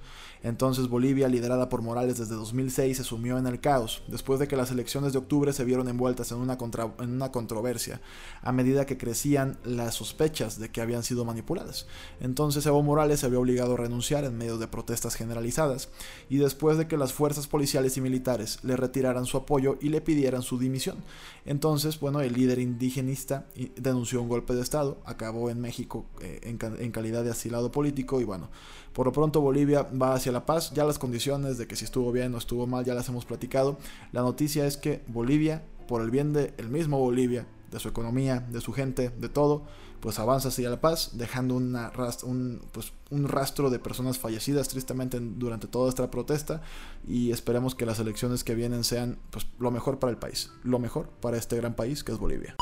Entonces 0.43 0.89
Bolivia, 0.89 1.29
liderada 1.29 1.69
por 1.69 1.83
Morales 1.83 2.19
desde 2.19 2.35
2006, 2.35 2.97
se 2.97 3.05
sumió 3.05 3.39
en 3.39 3.47
el 3.47 3.61
caos, 3.61 4.03
después 4.09 4.41
de 4.41 4.49
que 4.49 4.57
las 4.57 4.73
elecciones 4.73 5.13
de 5.13 5.21
octubre 5.21 5.53
se 5.53 5.65
vieron 5.65 5.89
envueltas 5.89 6.33
en 6.33 6.39
una, 6.39 6.59
en 6.99 7.11
una 7.11 7.31
controversia, 7.31 8.01
a 8.43 8.51
medida 8.51 8.85
que 8.85 8.99
crecían 8.99 9.59
las 9.65 9.95
sospechas 9.95 10.59
de 10.59 10.71
que 10.71 10.81
habían 10.81 11.05
sido 11.05 11.25
manipuladas. 11.25 11.87
Entonces 12.21 12.67
Evo 12.67 12.83
Morales 12.83 12.96
se 13.17 13.27
había 13.27 13.39
obligado 13.39 13.75
a 13.75 13.77
renunciar 13.77 14.25
en 14.25 14.39
medio 14.39 14.59
de 14.59 14.69
protestas 14.69 15.15
generalizadas, 15.15 15.89
y 16.29 16.39
después 16.39 16.79
de 16.79 16.89
que 16.89 16.97
las 16.97 17.13
fuerzas 17.13 17.47
policiales 17.47 17.97
y 17.97 18.01
militares 18.01 18.59
le 18.63 18.77
retiraran 18.77 19.27
su 19.27 19.37
apoyo 19.37 19.77
y 19.81 19.91
le 19.91 20.01
pidieran 20.01 20.43
su 20.43 20.59
dimisión. 20.59 20.97
Entonces, 21.45 22.01
bueno, 22.01 22.21
el 22.21 22.33
líder 22.33 22.59
indigenista 22.59 23.47
denunció 23.77 24.23
un 24.23 24.29
golpe 24.29 24.55
de 24.55 24.63
Estado, 24.63 24.99
acabó 25.05 25.51
en 25.51 25.61
México 25.61 26.07
eh, 26.21 26.41
en, 26.43 26.91
calidad 26.91 27.23
de 27.23 27.31
asilado 27.31 27.71
político, 27.71 28.21
y 28.21 28.25
bueno, 28.25 28.49
por 28.93 29.07
lo 29.07 29.13
pronto 29.13 29.41
Bolivia 29.41 29.83
va 29.83 30.15
hacia 30.15 30.33
la 30.33 30.47
paz, 30.47 30.73
ya 30.73 30.85
las 30.85 30.99
condiciones 30.99 31.59
de 31.59 31.67
que 31.67 31.77
si 31.77 31.85
estuvo 31.85 32.11
bien 32.13 32.35
o 32.35 32.39
estuvo 32.39 32.67
mal 32.67 32.85
ya 32.85 32.95
las 32.95 33.09
hemos 33.09 33.27
platicado. 33.27 33.79
La 34.13 34.23
noticia 34.23 34.67
es 34.67 34.77
que 34.77 35.03
Bolivia, 35.07 35.63
por 35.87 36.01
el 36.03 36.11
bien 36.11 36.33
del 36.33 36.55
el 36.57 36.71
mismo 36.71 36.99
Bolivia, 36.99 37.47
de 37.71 37.81
su 37.81 37.89
economía, 37.89 38.41
de 38.41 38.61
su 38.61 38.73
gente, 38.73 39.11
de 39.11 39.29
todo, 39.29 39.65
pues 40.01 40.19
avanza 40.19 40.49
hacia 40.49 40.71
la 40.71 40.81
paz, 40.81 41.11
dejando 41.15 41.55
una 41.55 41.91
un, 42.25 42.63
pues, 42.73 42.93
un 43.11 43.29
rastro 43.29 43.71
de 43.71 43.79
personas 43.79 44.19
fallecidas 44.19 44.69
tristemente 44.69 45.19
durante 45.21 45.67
toda 45.67 45.89
esta 45.89 46.11
protesta 46.11 46.63
y 47.07 47.31
esperemos 47.31 47.75
que 47.75 47.87
las 47.87 47.99
elecciones 47.99 48.45
que 48.45 48.55
vienen 48.55 48.85
sean 48.85 49.19
pues, 49.31 49.47
lo 49.59 49.71
mejor 49.71 49.99
para 49.99 50.11
el 50.11 50.19
país, 50.19 50.53
lo 50.63 50.79
mejor 50.79 51.09
para 51.21 51.37
este 51.37 51.57
gran 51.57 51.75
país 51.75 52.05
que 52.05 52.13
es 52.13 52.19
Bolivia. 52.19 52.57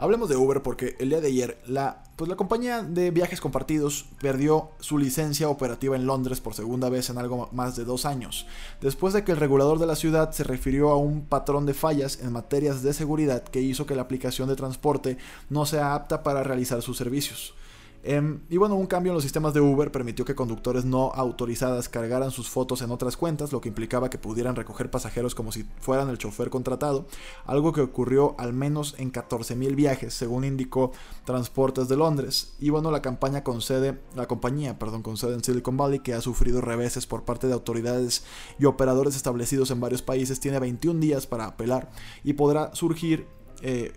Hablemos 0.00 0.28
de 0.28 0.36
Uber 0.36 0.62
porque 0.62 0.94
el 1.00 1.08
día 1.08 1.20
de 1.20 1.26
ayer 1.26 1.58
la, 1.66 2.04
pues 2.14 2.28
la 2.28 2.36
compañía 2.36 2.82
de 2.82 3.10
viajes 3.10 3.40
compartidos 3.40 4.06
perdió 4.20 4.70
su 4.78 4.96
licencia 4.96 5.48
operativa 5.48 5.96
en 5.96 6.06
Londres 6.06 6.40
por 6.40 6.54
segunda 6.54 6.88
vez 6.88 7.10
en 7.10 7.18
algo 7.18 7.48
más 7.50 7.74
de 7.74 7.84
dos 7.84 8.06
años, 8.06 8.46
después 8.80 9.12
de 9.12 9.24
que 9.24 9.32
el 9.32 9.38
regulador 9.38 9.80
de 9.80 9.86
la 9.86 9.96
ciudad 9.96 10.30
se 10.30 10.44
refirió 10.44 10.90
a 10.90 10.96
un 10.96 11.22
patrón 11.26 11.66
de 11.66 11.74
fallas 11.74 12.20
en 12.22 12.32
materias 12.32 12.84
de 12.84 12.92
seguridad 12.92 13.42
que 13.42 13.60
hizo 13.60 13.86
que 13.86 13.96
la 13.96 14.02
aplicación 14.02 14.48
de 14.48 14.54
transporte 14.54 15.18
no 15.50 15.66
sea 15.66 15.96
apta 15.96 16.22
para 16.22 16.44
realizar 16.44 16.80
sus 16.80 16.96
servicios. 16.96 17.54
Em, 18.04 18.40
y 18.48 18.56
bueno, 18.56 18.76
un 18.76 18.86
cambio 18.86 19.10
en 19.10 19.14
los 19.14 19.24
sistemas 19.24 19.54
de 19.54 19.60
Uber 19.60 19.90
permitió 19.90 20.24
que 20.24 20.34
conductores 20.34 20.84
no 20.84 21.10
autorizadas 21.14 21.88
cargaran 21.88 22.30
sus 22.30 22.48
fotos 22.48 22.80
en 22.82 22.90
otras 22.90 23.16
cuentas, 23.16 23.52
lo 23.52 23.60
que 23.60 23.68
implicaba 23.68 24.08
que 24.08 24.18
pudieran 24.18 24.54
recoger 24.54 24.90
pasajeros 24.90 25.34
como 25.34 25.52
si 25.52 25.66
fueran 25.80 26.08
el 26.08 26.18
chofer 26.18 26.48
contratado, 26.48 27.06
algo 27.44 27.72
que 27.72 27.80
ocurrió 27.80 28.36
al 28.38 28.52
menos 28.52 28.94
en 28.98 29.12
14.000 29.12 29.74
viajes, 29.74 30.14
según 30.14 30.44
indicó 30.44 30.92
Transportes 31.24 31.88
de 31.88 31.96
Londres. 31.96 32.54
Y 32.60 32.70
bueno, 32.70 32.90
la 32.90 33.02
campaña 33.02 33.42
concede, 33.42 34.00
la 34.14 34.28
compañía, 34.28 34.78
perdón, 34.78 35.02
concede 35.02 35.34
en 35.34 35.42
Silicon 35.42 35.76
Valley, 35.76 35.98
que 35.98 36.14
ha 36.14 36.20
sufrido 36.20 36.60
reveses 36.60 37.06
por 37.06 37.24
parte 37.24 37.46
de 37.46 37.54
autoridades 37.54 38.24
y 38.58 38.66
operadores 38.66 39.16
establecidos 39.16 39.70
en 39.70 39.80
varios 39.80 40.02
países, 40.02 40.40
tiene 40.40 40.58
21 40.60 41.00
días 41.00 41.26
para 41.26 41.46
apelar 41.46 41.90
y 42.22 42.34
podrá 42.34 42.74
surgir 42.74 43.26
eh, 43.62 43.92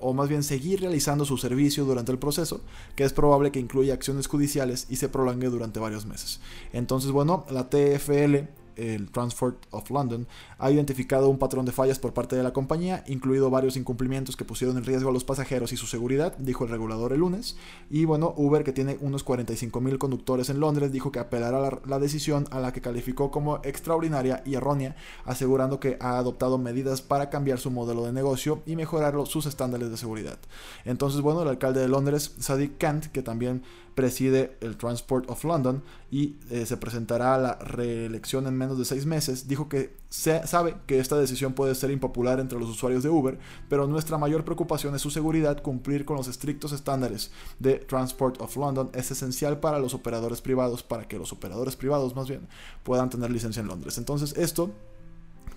o 0.00 0.12
más 0.12 0.28
bien 0.28 0.42
seguir 0.42 0.80
realizando 0.80 1.24
su 1.24 1.36
servicio 1.36 1.84
durante 1.84 2.12
el 2.12 2.18
proceso, 2.18 2.60
que 2.94 3.04
es 3.04 3.12
probable 3.12 3.52
que 3.52 3.60
incluya 3.60 3.94
acciones 3.94 4.26
judiciales 4.26 4.86
y 4.88 4.96
se 4.96 5.08
prolongue 5.08 5.48
durante 5.48 5.80
varios 5.80 6.06
meses. 6.06 6.40
Entonces, 6.72 7.10
bueno, 7.10 7.46
la 7.50 7.68
TFL 7.68 8.65
el 8.76 9.10
Transport 9.10 9.66
of 9.70 9.90
London, 9.90 10.26
ha 10.58 10.70
identificado 10.70 11.28
un 11.28 11.38
patrón 11.38 11.66
de 11.66 11.72
fallas 11.72 11.98
por 11.98 12.12
parte 12.12 12.36
de 12.36 12.42
la 12.42 12.52
compañía, 12.52 13.04
incluido 13.06 13.50
varios 13.50 13.76
incumplimientos 13.76 14.36
que 14.36 14.44
pusieron 14.44 14.76
en 14.76 14.84
riesgo 14.84 15.10
a 15.10 15.12
los 15.12 15.24
pasajeros 15.24 15.72
y 15.72 15.76
su 15.76 15.86
seguridad, 15.86 16.36
dijo 16.38 16.64
el 16.64 16.70
regulador 16.70 17.12
el 17.12 17.20
lunes. 17.20 17.56
Y 17.90 18.04
bueno, 18.04 18.34
Uber, 18.36 18.64
que 18.64 18.72
tiene 18.72 18.98
unos 19.00 19.24
45 19.24 19.80
mil 19.80 19.98
conductores 19.98 20.50
en 20.50 20.60
Londres, 20.60 20.92
dijo 20.92 21.12
que 21.12 21.18
apelará 21.18 21.80
la, 21.84 21.98
decisión 21.98 22.46
a 22.50 22.60
la 22.60 22.72
que 22.72 22.80
calificó 22.80 23.30
como 23.30 23.56
extraordinaria 23.64 24.42
y 24.44 24.54
errónea, 24.54 24.96
asegurando 25.24 25.80
que 25.80 25.96
ha 26.00 26.18
adoptado 26.18 26.58
medidas 26.58 27.02
para 27.02 27.30
cambiar 27.30 27.58
su 27.58 27.70
modelo 27.70 28.04
de 28.04 28.12
negocio 28.12 28.62
y 28.66 28.76
mejorar 28.76 29.14
sus 29.26 29.46
estándares 29.46 29.90
de 29.90 29.96
seguridad. 29.96 30.38
Entonces, 30.84 31.20
bueno, 31.20 31.42
el 31.42 31.48
alcalde 31.48 31.80
de 31.80 31.88
Londres, 31.88 32.34
Sadiq 32.38 32.78
Kant, 32.78 33.06
que 33.06 33.22
también 33.22 33.62
preside 33.96 34.58
el 34.60 34.76
Transport 34.76 35.28
of 35.30 35.42
London 35.42 35.82
y 36.10 36.36
eh, 36.50 36.66
se 36.66 36.76
presentará 36.76 37.34
a 37.34 37.38
la 37.38 37.54
reelección 37.54 38.46
en 38.46 38.54
menos 38.54 38.78
de 38.78 38.84
seis 38.84 39.06
meses, 39.06 39.48
dijo 39.48 39.70
que 39.70 39.96
se 40.10 40.46
sabe 40.46 40.76
que 40.86 41.00
esta 41.00 41.18
decisión 41.18 41.54
puede 41.54 41.74
ser 41.74 41.90
impopular 41.90 42.38
entre 42.38 42.58
los 42.58 42.68
usuarios 42.68 43.02
de 43.02 43.08
Uber, 43.08 43.38
pero 43.68 43.86
nuestra 43.86 44.18
mayor 44.18 44.44
preocupación 44.44 44.94
es 44.94 45.02
su 45.02 45.10
seguridad. 45.10 45.62
Cumplir 45.62 46.04
con 46.04 46.16
los 46.16 46.28
estrictos 46.28 46.72
estándares 46.72 47.30
de 47.58 47.76
Transport 47.76 48.40
of 48.40 48.56
London 48.56 48.90
es 48.92 49.10
esencial 49.10 49.58
para 49.58 49.78
los 49.78 49.94
operadores 49.94 50.42
privados, 50.42 50.82
para 50.82 51.08
que 51.08 51.18
los 51.18 51.32
operadores 51.32 51.74
privados 51.74 52.14
más 52.14 52.28
bien 52.28 52.46
puedan 52.84 53.10
tener 53.10 53.30
licencia 53.30 53.60
en 53.60 53.68
Londres. 53.68 53.98
Entonces 53.98 54.34
esto 54.36 54.70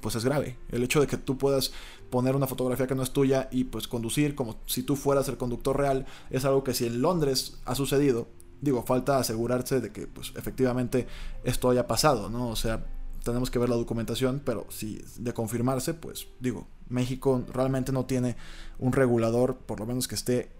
pues 0.01 0.15
es 0.15 0.25
grave. 0.25 0.57
El 0.69 0.83
hecho 0.83 1.01
de 1.01 1.07
que 1.07 1.17
tú 1.17 1.38
puedas 1.38 1.71
poner 2.09 2.35
una 2.35 2.47
fotografía 2.47 2.88
que 2.88 2.95
no 2.95 3.03
es 3.03 3.12
tuya 3.12 3.49
y 3.51 3.65
pues 3.65 3.88
conducir 3.88 4.35
como 4.35 4.57
si 4.65 4.83
tú 4.83 4.95
fueras 4.95 5.27
el 5.29 5.38
conductor 5.38 5.77
real 5.77 6.05
es 6.29 6.45
algo 6.45 6.63
que 6.63 6.73
si 6.73 6.85
en 6.85 7.01
Londres 7.01 7.59
ha 7.65 7.75
sucedido, 7.75 8.27
digo, 8.62 8.83
falta 8.83 9.17
asegurarse 9.17 9.79
de 9.79 9.91
que 9.91 10.07
pues 10.07 10.33
efectivamente 10.35 11.07
esto 11.43 11.69
haya 11.69 11.88
pasado, 11.88 12.29
¿no? 12.29 12.49
O 12.49 12.55
sea, 12.55 12.85
tenemos 13.23 13.51
que 13.51 13.59
ver 13.59 13.69
la 13.69 13.75
documentación, 13.75 14.41
pero 14.43 14.65
si 14.69 15.01
de 15.17 15.33
confirmarse, 15.33 15.93
pues 15.93 16.27
digo, 16.39 16.67
México 16.88 17.43
realmente 17.53 17.91
no 17.91 18.05
tiene 18.05 18.35
un 18.79 18.93
regulador, 18.93 19.57
por 19.57 19.79
lo 19.79 19.85
menos 19.85 20.07
que 20.07 20.15
esté 20.15 20.51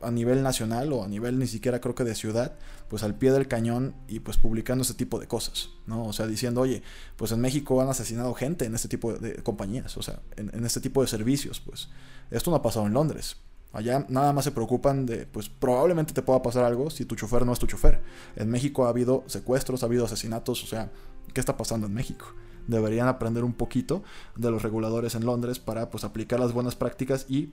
a 0.00 0.10
nivel 0.10 0.42
nacional 0.42 0.92
o 0.92 1.02
a 1.02 1.08
nivel 1.08 1.38
ni 1.38 1.46
siquiera 1.46 1.80
creo 1.80 1.94
que 1.94 2.04
de 2.04 2.14
ciudad, 2.14 2.56
pues 2.88 3.02
al 3.02 3.14
pie 3.14 3.32
del 3.32 3.48
cañón 3.48 3.94
y 4.08 4.20
pues 4.20 4.36
publicando 4.36 4.82
ese 4.82 4.94
tipo 4.94 5.18
de 5.18 5.26
cosas, 5.26 5.70
¿no? 5.86 6.04
O 6.04 6.12
sea, 6.12 6.26
diciendo, 6.26 6.60
oye, 6.60 6.82
pues 7.16 7.32
en 7.32 7.40
México 7.40 7.80
han 7.80 7.88
asesinado 7.88 8.34
gente 8.34 8.64
en 8.64 8.74
este 8.74 8.88
tipo 8.88 9.12
de 9.12 9.42
compañías, 9.42 9.96
o 9.96 10.02
sea, 10.02 10.20
en, 10.36 10.64
este 10.64 10.80
tipo 10.80 11.02
de 11.02 11.08
servicios, 11.08 11.60
pues 11.60 11.88
esto 12.30 12.50
no 12.50 12.56
ha 12.56 12.62
pasado 12.62 12.86
en 12.86 12.92
Londres. 12.92 13.36
Allá 13.72 14.06
nada 14.08 14.32
más 14.32 14.44
se 14.44 14.52
preocupan 14.52 15.06
de, 15.06 15.26
pues 15.26 15.48
probablemente 15.48 16.14
te 16.14 16.22
pueda 16.22 16.40
pasar 16.42 16.64
algo 16.64 16.88
si 16.88 17.04
tu 17.04 17.14
chofer 17.14 17.44
no 17.44 17.52
es 17.52 17.58
tu 17.58 17.66
chofer. 17.66 18.00
En 18.36 18.48
México 18.48 18.86
ha 18.86 18.90
habido 18.90 19.24
secuestros, 19.26 19.82
ha 19.82 19.86
habido 19.86 20.04
asesinatos, 20.04 20.62
o 20.62 20.66
sea, 20.66 20.90
¿qué 21.34 21.40
está 21.40 21.56
pasando 21.56 21.86
en 21.86 21.94
México? 21.94 22.26
Deberían 22.66 23.06
aprender 23.06 23.44
un 23.44 23.52
poquito 23.52 24.02
de 24.34 24.50
los 24.50 24.62
reguladores 24.62 25.14
en 25.14 25.26
Londres 25.26 25.58
para 25.58 25.90
pues 25.90 26.04
aplicar 26.04 26.40
las 26.40 26.52
buenas 26.52 26.74
prácticas 26.74 27.26
y 27.28 27.52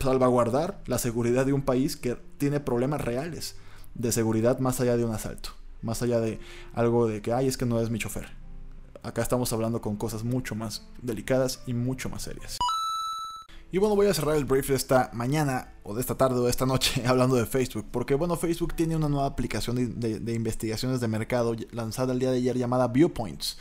salvaguardar 0.00 0.82
la 0.86 0.98
seguridad 0.98 1.46
de 1.46 1.52
un 1.52 1.62
país 1.62 1.96
que 1.96 2.16
tiene 2.38 2.60
problemas 2.60 3.00
reales 3.00 3.56
de 3.94 4.12
seguridad 4.12 4.58
más 4.58 4.80
allá 4.80 4.96
de 4.96 5.04
un 5.04 5.14
asalto, 5.14 5.50
más 5.82 6.02
allá 6.02 6.20
de 6.20 6.38
algo 6.74 7.06
de 7.06 7.22
que, 7.22 7.32
ay, 7.32 7.48
es 7.48 7.56
que 7.56 7.66
no 7.66 7.80
es 7.80 7.90
mi 7.90 7.98
chofer. 7.98 8.28
acá 9.02 9.22
estamos 9.22 9.52
hablando 9.52 9.80
con 9.80 9.96
cosas 9.96 10.24
mucho 10.24 10.54
más 10.54 10.88
delicadas 11.00 11.62
y 11.66 11.74
mucho 11.74 12.08
más 12.08 12.22
serias. 12.22 12.58
Y 13.72 13.78
bueno, 13.78 13.96
voy 13.96 14.06
a 14.06 14.14
cerrar 14.14 14.36
el 14.36 14.44
brief 14.44 14.68
de 14.68 14.74
esta 14.74 15.10
mañana 15.12 15.74
o 15.86 15.94
de 15.94 16.00
esta 16.00 16.16
tarde 16.16 16.38
o 16.40 16.44
de 16.44 16.50
esta 16.50 16.66
noche 16.66 17.02
hablando 17.06 17.36
de 17.36 17.46
Facebook, 17.46 17.86
porque 17.90 18.14
bueno, 18.14 18.36
Facebook 18.36 18.74
tiene 18.74 18.96
una 18.96 19.08
nueva 19.08 19.26
aplicación 19.26 19.76
de, 19.98 20.34
investigaciones 20.34 21.00
de 21.00 21.08
mercado 21.08 21.54
lanzada 21.70 22.12
el 22.12 22.18
día 22.18 22.30
de 22.30 22.38
ayer 22.38 22.56
llamada 22.56 22.88
Viewpoints. 22.88 23.58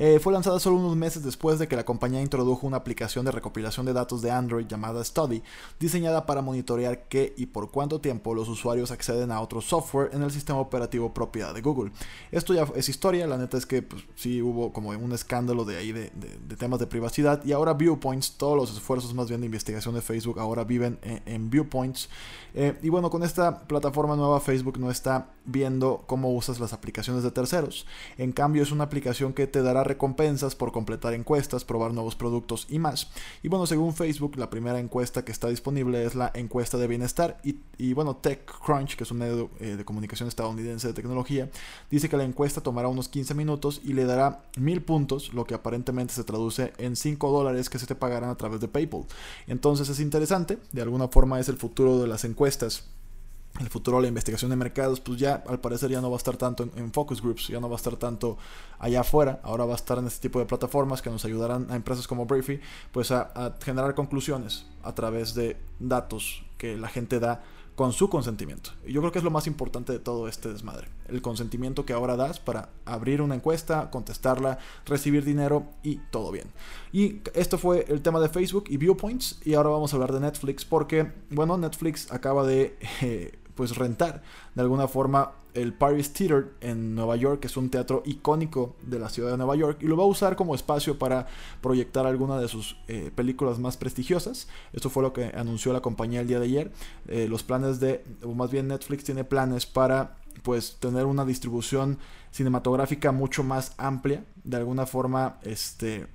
Eh, 0.00 0.20
fue 0.20 0.32
lanzada 0.32 0.60
solo 0.60 0.76
unos 0.76 0.96
meses 0.96 1.24
después 1.24 1.58
de 1.58 1.66
que 1.66 1.74
la 1.74 1.84
compañía 1.84 2.22
introdujo 2.22 2.68
una 2.68 2.76
aplicación 2.76 3.24
de 3.24 3.32
recopilación 3.32 3.84
de 3.84 3.92
datos 3.92 4.22
de 4.22 4.30
Android 4.30 4.64
llamada 4.66 5.02
Study, 5.02 5.42
diseñada 5.80 6.24
para 6.24 6.40
monitorear 6.40 7.08
qué 7.08 7.34
y 7.36 7.46
por 7.46 7.72
cuánto 7.72 8.00
tiempo 8.00 8.32
los 8.32 8.48
usuarios 8.48 8.92
acceden 8.92 9.32
a 9.32 9.40
otro 9.40 9.60
software 9.60 10.10
en 10.12 10.22
el 10.22 10.30
sistema 10.30 10.60
operativo 10.60 11.12
propiedad 11.12 11.52
de 11.52 11.62
Google. 11.62 11.90
Esto 12.30 12.54
ya 12.54 12.68
es 12.76 12.88
historia, 12.88 13.26
la 13.26 13.38
neta 13.38 13.58
es 13.58 13.66
que 13.66 13.82
pues, 13.82 14.04
sí 14.14 14.40
hubo 14.40 14.72
como 14.72 14.90
un 14.90 15.12
escándalo 15.12 15.64
de 15.64 15.78
ahí 15.78 15.90
de, 15.90 16.10
temas 16.56 16.78
de 16.78 16.86
privacidad 16.86 17.44
y 17.44 17.50
ahora 17.50 17.74
Viewpoints, 17.74 18.36
todos 18.36 18.56
los 18.56 18.72
esfuerzos 18.72 19.12
más 19.14 19.28
bien 19.28 19.40
de 19.40 19.46
investigación 19.46 19.96
de 19.96 20.00
Facebook 20.00 20.38
ahora 20.38 20.62
viven 20.62 21.00
en, 21.02 21.50
Viewpoints. 21.50 21.67
Eh, 22.54 22.78
y 22.82 22.88
bueno, 22.88 23.10
con 23.10 23.22
esta 23.22 23.60
plataforma 23.60 24.16
nueva 24.16 24.40
Facebook 24.40 24.78
no 24.78 24.90
está 24.90 25.28
viendo 25.44 26.04
cómo 26.06 26.32
usas 26.34 26.60
las 26.60 26.72
aplicaciones 26.72 27.22
de 27.22 27.30
terceros. 27.30 27.86
En 28.16 28.32
cambio 28.32 28.62
es 28.62 28.72
una 28.72 28.84
aplicación 28.84 29.32
que 29.32 29.46
te 29.46 29.62
dará 29.62 29.84
recompensas 29.84 30.54
por 30.54 30.72
completar 30.72 31.14
encuestas, 31.14 31.64
probar 31.64 31.92
nuevos 31.92 32.16
productos 32.16 32.66
y 32.68 32.78
más. 32.78 33.10
Y 33.42 33.48
bueno, 33.48 33.66
según 33.66 33.94
Facebook, 33.94 34.36
la 34.36 34.50
primera 34.50 34.78
encuesta 34.78 35.24
que 35.24 35.32
está 35.32 35.48
disponible 35.48 36.04
es 36.04 36.14
la 36.14 36.30
encuesta 36.34 36.78
de 36.78 36.86
bienestar. 36.86 37.40
Y, 37.78 37.92
bueno, 37.92 38.16
TechCrunch, 38.16 38.96
que 38.96 39.04
es 39.04 39.10
un 39.10 39.18
medio 39.18 39.50
eh, 39.60 39.76
de 39.76 39.84
comunicación 39.84 40.28
estadounidense 40.28 40.88
de 40.88 40.94
tecnología, 40.94 41.48
dice 41.90 42.08
que 42.08 42.16
la 42.16 42.24
encuesta 42.24 42.60
tomará 42.60 42.88
unos 42.88 43.08
15 43.08 43.34
minutos 43.34 43.80
y 43.84 43.92
le 43.92 44.04
dará 44.04 44.42
mil 44.56 44.82
puntos, 44.82 45.32
lo 45.32 45.44
que 45.44 45.54
aparentemente 45.54 46.12
se 46.12 46.24
traduce 46.24 46.72
en 46.78 46.96
5 46.96 47.30
dólares 47.30 47.70
que 47.70 47.78
se 47.78 47.86
te 47.86 47.94
pagarán 47.94 48.30
a 48.30 48.36
través 48.36 48.60
de 48.60 48.68
PayPal. 48.68 49.04
Entonces 49.46 49.88
es 49.88 50.00
interesante, 50.00 50.58
de 50.72 50.82
alguna 50.82 51.08
forma 51.08 51.40
es 51.40 51.48
el 51.48 51.56
futuro 51.58 51.98
de 51.98 52.06
las 52.06 52.24
encuestas 52.24 52.84
el 53.60 53.68
futuro 53.68 53.96
de 53.96 54.02
la 54.02 54.08
investigación 54.08 54.50
de 54.50 54.56
mercados, 54.56 55.00
pues 55.00 55.18
ya 55.18 55.42
al 55.46 55.58
parecer 55.60 55.90
ya 55.90 56.00
no 56.00 56.10
va 56.10 56.16
a 56.16 56.18
estar 56.18 56.36
tanto 56.36 56.68
en, 56.76 56.92
focus 56.92 57.20
groups, 57.20 57.48
ya 57.48 57.60
no 57.60 57.68
va 57.68 57.74
a 57.74 57.76
estar 57.76 57.96
tanto 57.96 58.38
allá 58.78 59.00
afuera, 59.00 59.40
ahora 59.42 59.64
va 59.64 59.72
a 59.72 59.76
estar 59.76 59.98
en 59.98 60.06
este 60.06 60.28
tipo 60.28 60.38
de 60.38 60.46
plataformas 60.46 61.02
que 61.02 61.10
nos 61.10 61.24
ayudarán 61.24 61.66
a 61.70 61.76
empresas 61.76 62.06
como 62.06 62.26
Briefy, 62.26 62.60
pues 62.92 63.10
a, 63.10 63.56
generar 63.60 63.94
conclusiones 63.94 64.66
a 64.82 64.94
través 64.94 65.34
de 65.34 65.56
datos 65.80 66.44
que 66.58 66.76
la 66.76 66.88
gente 66.88 67.20
da 67.20 67.42
con 67.78 67.92
su 67.92 68.10
consentimiento. 68.10 68.70
Y 68.84 68.92
yo 68.92 69.00
creo 69.00 69.12
que 69.12 69.18
es 69.18 69.24
lo 69.24 69.30
más 69.30 69.46
importante 69.46 69.92
de 69.92 70.00
todo 70.00 70.26
este 70.26 70.48
desmadre. 70.48 70.88
El 71.06 71.22
consentimiento 71.22 71.86
que 71.86 71.92
ahora 71.92 72.16
das 72.16 72.40
para 72.40 72.70
abrir 72.84 73.22
una 73.22 73.36
encuesta, 73.36 73.88
contestarla, 73.90 74.58
recibir 74.84 75.24
dinero 75.24 75.64
y 75.84 76.00
todo 76.10 76.32
bien. 76.32 76.48
Y 76.92 77.20
esto 77.34 77.56
fue 77.56 77.84
el 77.86 78.02
tema 78.02 78.18
de 78.18 78.30
Facebook 78.30 78.64
y 78.68 78.78
Viewpoints. 78.78 79.40
Y 79.44 79.54
ahora 79.54 79.70
vamos 79.70 79.92
a 79.92 79.96
hablar 79.96 80.12
de 80.12 80.18
Netflix 80.18 80.64
porque, 80.64 81.12
bueno, 81.30 81.56
Netflix 81.56 82.10
acaba 82.10 82.44
de 82.44 82.76
eh, 83.00 83.38
pues 83.58 83.76
rentar 83.76 84.22
de 84.54 84.62
alguna 84.62 84.86
forma 84.86 85.32
el 85.52 85.74
Paris 85.74 86.12
Theater 86.12 86.52
en 86.60 86.94
Nueva 86.94 87.16
York, 87.16 87.40
que 87.40 87.48
es 87.48 87.56
un 87.56 87.70
teatro 87.70 88.04
icónico 88.06 88.76
de 88.82 89.00
la 89.00 89.08
ciudad 89.08 89.32
de 89.32 89.36
Nueva 89.36 89.56
York, 89.56 89.78
y 89.80 89.86
lo 89.86 89.96
va 89.96 90.04
a 90.04 90.06
usar 90.06 90.36
como 90.36 90.54
espacio 90.54 90.96
para 90.96 91.26
proyectar 91.60 92.06
alguna 92.06 92.38
de 92.38 92.46
sus 92.46 92.76
eh, 92.86 93.10
películas 93.12 93.58
más 93.58 93.76
prestigiosas. 93.76 94.46
Esto 94.72 94.90
fue 94.90 95.02
lo 95.02 95.12
que 95.12 95.32
anunció 95.34 95.72
la 95.72 95.80
compañía 95.80 96.20
el 96.20 96.28
día 96.28 96.38
de 96.38 96.44
ayer. 96.44 96.72
Eh, 97.08 97.26
los 97.28 97.42
planes 97.42 97.80
de, 97.80 98.04
o 98.22 98.32
más 98.32 98.52
bien 98.52 98.68
Netflix 98.68 99.02
tiene 99.02 99.24
planes 99.24 99.66
para 99.66 100.14
pues 100.44 100.76
tener 100.78 101.04
una 101.06 101.24
distribución 101.24 101.98
cinematográfica 102.30 103.10
mucho 103.10 103.42
más 103.42 103.74
amplia, 103.76 104.24
de 104.44 104.56
alguna 104.56 104.86
forma 104.86 105.40
este 105.42 106.06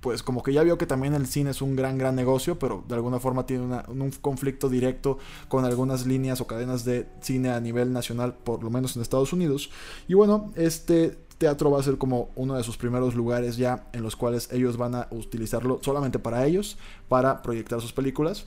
pues 0.00 0.22
como 0.22 0.42
que 0.42 0.52
ya 0.52 0.62
vio 0.62 0.78
que 0.78 0.86
también 0.86 1.14
el 1.14 1.26
cine 1.26 1.50
es 1.50 1.60
un 1.60 1.74
gran, 1.74 1.98
gran 1.98 2.14
negocio, 2.14 2.58
pero 2.58 2.84
de 2.86 2.94
alguna 2.94 3.18
forma 3.18 3.46
tiene 3.46 3.64
un 3.88 4.10
conflicto 4.20 4.68
directo 4.68 5.18
con 5.48 5.64
algunas 5.64 6.06
líneas 6.06 6.40
o 6.40 6.46
cadenas 6.46 6.84
de 6.84 7.08
cine 7.20 7.50
a 7.50 7.60
nivel 7.60 7.92
nacional, 7.92 8.34
por 8.34 8.62
lo 8.62 8.70
menos 8.70 8.94
en 8.96 9.02
Estados 9.02 9.32
Unidos. 9.32 9.70
Y 10.06 10.14
bueno, 10.14 10.52
este 10.54 11.18
teatro 11.38 11.70
va 11.70 11.80
a 11.80 11.82
ser 11.82 11.98
como 11.98 12.30
uno 12.36 12.54
de 12.54 12.64
sus 12.64 12.76
primeros 12.76 13.14
lugares 13.14 13.56
ya 13.56 13.88
en 13.92 14.02
los 14.02 14.16
cuales 14.16 14.48
ellos 14.52 14.76
van 14.76 14.94
a 14.94 15.08
utilizarlo 15.10 15.80
solamente 15.82 16.18
para 16.18 16.46
ellos, 16.46 16.78
para 17.08 17.42
proyectar 17.42 17.80
sus 17.80 17.92
películas. 17.92 18.46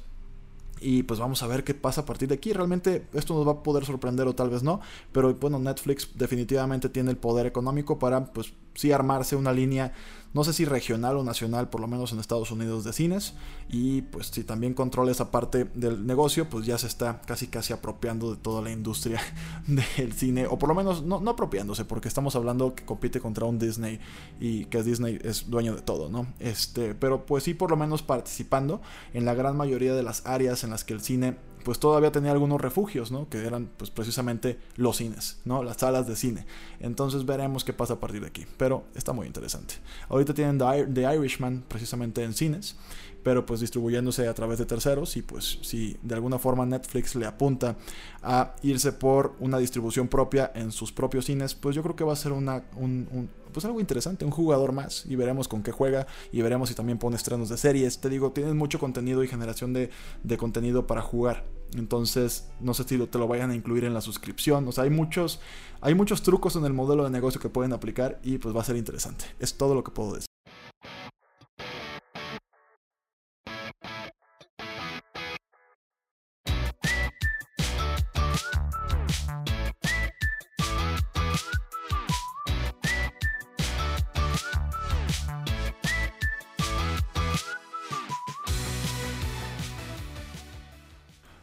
Y 0.82 1.04
pues 1.04 1.20
vamos 1.20 1.44
a 1.44 1.48
ver 1.48 1.64
qué 1.64 1.74
pasa 1.74 2.02
a 2.02 2.06
partir 2.06 2.28
de 2.28 2.36
aquí. 2.36 2.54
Realmente 2.54 3.06
esto 3.14 3.36
nos 3.36 3.48
va 3.48 3.52
a 3.52 3.64
poder 3.64 3.86
sorprender 3.86 4.28
o 4.28 4.34
tal 4.34 4.50
vez 4.50 4.64
no. 4.64 4.82
Pero 5.12 5.34
bueno, 5.36 5.60
Netflix 5.60 6.10
definitivamente 6.16 6.90
tiene 6.90 7.12
el 7.12 7.18
poder 7.18 7.46
económico 7.46 8.00
para 8.00 8.26
pues 8.26 8.54
sí 8.74 8.92
armarse 8.92 9.36
una 9.36 9.54
línea 9.54 9.94
no 10.34 10.46
sé 10.46 10.54
si 10.54 10.64
regional 10.64 11.18
o 11.18 11.24
nacional, 11.24 11.70
por 11.70 11.82
lo 11.82 11.88
menos 11.88 12.14
en 12.14 12.20
Estados 12.20 12.52
Unidos 12.52 12.86
de 12.86 12.94
cines. 12.94 13.34
Y 13.70 14.04
pues 14.04 14.28
si 14.28 14.44
también 14.44 14.74
controla 14.74 15.12
esa 15.12 15.30
parte 15.30 15.66
del 15.76 16.06
negocio, 16.06 16.50
pues 16.50 16.66
ya 16.66 16.78
se 16.78 16.88
está 16.88 17.22
casi 17.22 17.48
casi 17.48 17.74
apropiando 17.74 18.32
de 18.32 18.38
toda 18.38 18.62
la 18.62 18.72
industria 18.72 19.22
del 19.68 20.14
cine. 20.14 20.48
O 20.48 20.58
por 20.58 20.70
lo 20.70 20.76
menos 20.76 21.04
no, 21.04 21.20
no 21.20 21.32
apropiándose, 21.32 21.84
porque 21.84 22.08
estamos 22.08 22.36
hablando 22.36 22.76
que 22.76 22.86
compite 22.86 23.20
contra 23.20 23.46
un 23.46 23.60
Disney 23.60 24.00
y 24.40 24.66
que 24.66 24.84
Disney 24.84 25.20
es 25.22 25.50
dueño 25.50 25.76
de 25.76 25.82
todo, 25.82 26.10
¿no? 26.10 26.28
Este, 26.40 26.96
pero 26.96 27.26
pues 27.26 27.44
sí 27.44 27.54
por 27.54 27.70
lo 27.70 27.78
menos 27.78 28.02
participando 28.02 28.82
en 29.14 29.26
la 29.26 29.34
gran 29.34 29.58
mayoría 29.58 29.94
de 29.94 30.04
las 30.04 30.26
áreas 30.26 30.64
en 30.64 30.71
las 30.72 30.84
que 30.84 30.94
el 30.94 31.02
cine 31.02 31.38
pues 31.64 31.80
todavía 31.80 32.12
tenía 32.12 32.32
algunos 32.32 32.60
refugios, 32.60 33.12
¿no? 33.12 33.30
Que 33.30 33.46
eran 33.46 33.70
pues 33.78 33.92
precisamente 33.92 34.60
los 34.78 34.98
cines, 34.98 35.42
¿no? 35.46 35.64
Las 35.64 35.78
salas 35.78 36.08
de 36.08 36.16
cine. 36.16 36.48
Entonces 36.80 37.26
veremos 37.26 37.64
qué 37.64 37.72
pasa 37.72 37.94
a 37.94 38.00
partir 38.00 38.22
de 38.22 38.28
aquí. 38.28 38.48
Pero 38.58 38.86
está 38.96 39.14
muy 39.14 39.28
interesante. 39.28 39.76
Ahorita 40.10 40.34
tienen 40.34 40.58
The 40.58 41.16
Irishman 41.16 41.64
precisamente 41.68 42.24
en 42.24 42.34
cines 42.34 42.76
pero 43.24 43.46
pues 43.46 43.60
distribuyéndose 43.60 44.28
a 44.28 44.34
través 44.34 44.60
de 44.60 44.66
terceros 44.66 45.16
y 45.18 45.22
pues 45.22 45.60
si 45.62 45.98
de 46.02 46.16
alguna 46.16 46.40
forma 46.40 46.66
Netflix 46.66 47.16
le 47.16 47.26
apunta 47.26 47.76
a 48.24 48.56
irse 48.64 48.92
por 48.94 49.36
una 49.40 49.58
distribución 49.58 50.08
propia 50.08 50.52
en 50.56 50.72
sus 50.72 50.92
propios 50.92 51.26
cines, 51.26 51.56
pues 51.56 51.76
yo 51.76 51.84
creo 51.84 51.96
que 51.96 52.04
va 52.04 52.14
a 52.14 52.18
ser 52.18 52.32
una, 52.32 52.64
un, 52.76 53.30
pues 53.52 53.66
algo 53.66 53.80
interesante, 53.80 54.26
un 54.26 54.32
jugador 54.32 54.72
más 54.72 55.06
y 55.06 55.16
veremos 55.16 55.48
con 55.48 55.64
qué 55.64 55.72
juega 55.72 56.08
y 56.32 56.42
veremos 56.42 56.70
si 56.70 56.76
también 56.76 56.98
pone 56.98 57.16
estrenos 57.16 57.50
de 57.50 57.58
series. 57.58 58.00
Te 58.00 58.10
digo, 58.10 58.32
tienes 58.32 58.56
mucho 58.56 58.80
contenido 58.80 59.24
y 59.24 59.28
generación 59.28 59.74
de, 59.74 59.90
de 60.24 60.38
contenido 60.38 60.88
para 60.88 61.02
jugar. 61.02 61.46
Entonces, 61.76 62.50
no 62.60 62.74
sé 62.74 62.84
si 62.84 62.98
te 62.98 63.18
lo 63.18 63.28
vayan 63.28 63.52
a 63.52 63.56
incluir 63.56 63.86
en 63.86 63.94
la 63.94 64.02
suscripción. 64.02 64.68
O 64.68 64.72
sea, 64.72 64.84
hay 64.84 64.90
muchos, 64.90 65.40
hay 65.80 65.96
muchos 65.96 66.22
trucos 66.22 66.56
en 66.56 66.66
el 66.66 66.74
modelo 66.74 67.04
de 67.04 67.10
negocio 67.10 67.40
que 67.40 67.50
pueden 67.50 67.74
aplicar 67.74 68.20
y 68.24 68.38
pues 68.38 68.56
va 68.56 68.62
a 68.62 68.66
ser 68.66 68.76
interesante. 68.76 69.26
Es 69.40 69.56
todo 69.56 69.74
lo 69.74 69.84
que 69.84 69.92
puedo 69.92 70.14
decir. 70.14 70.31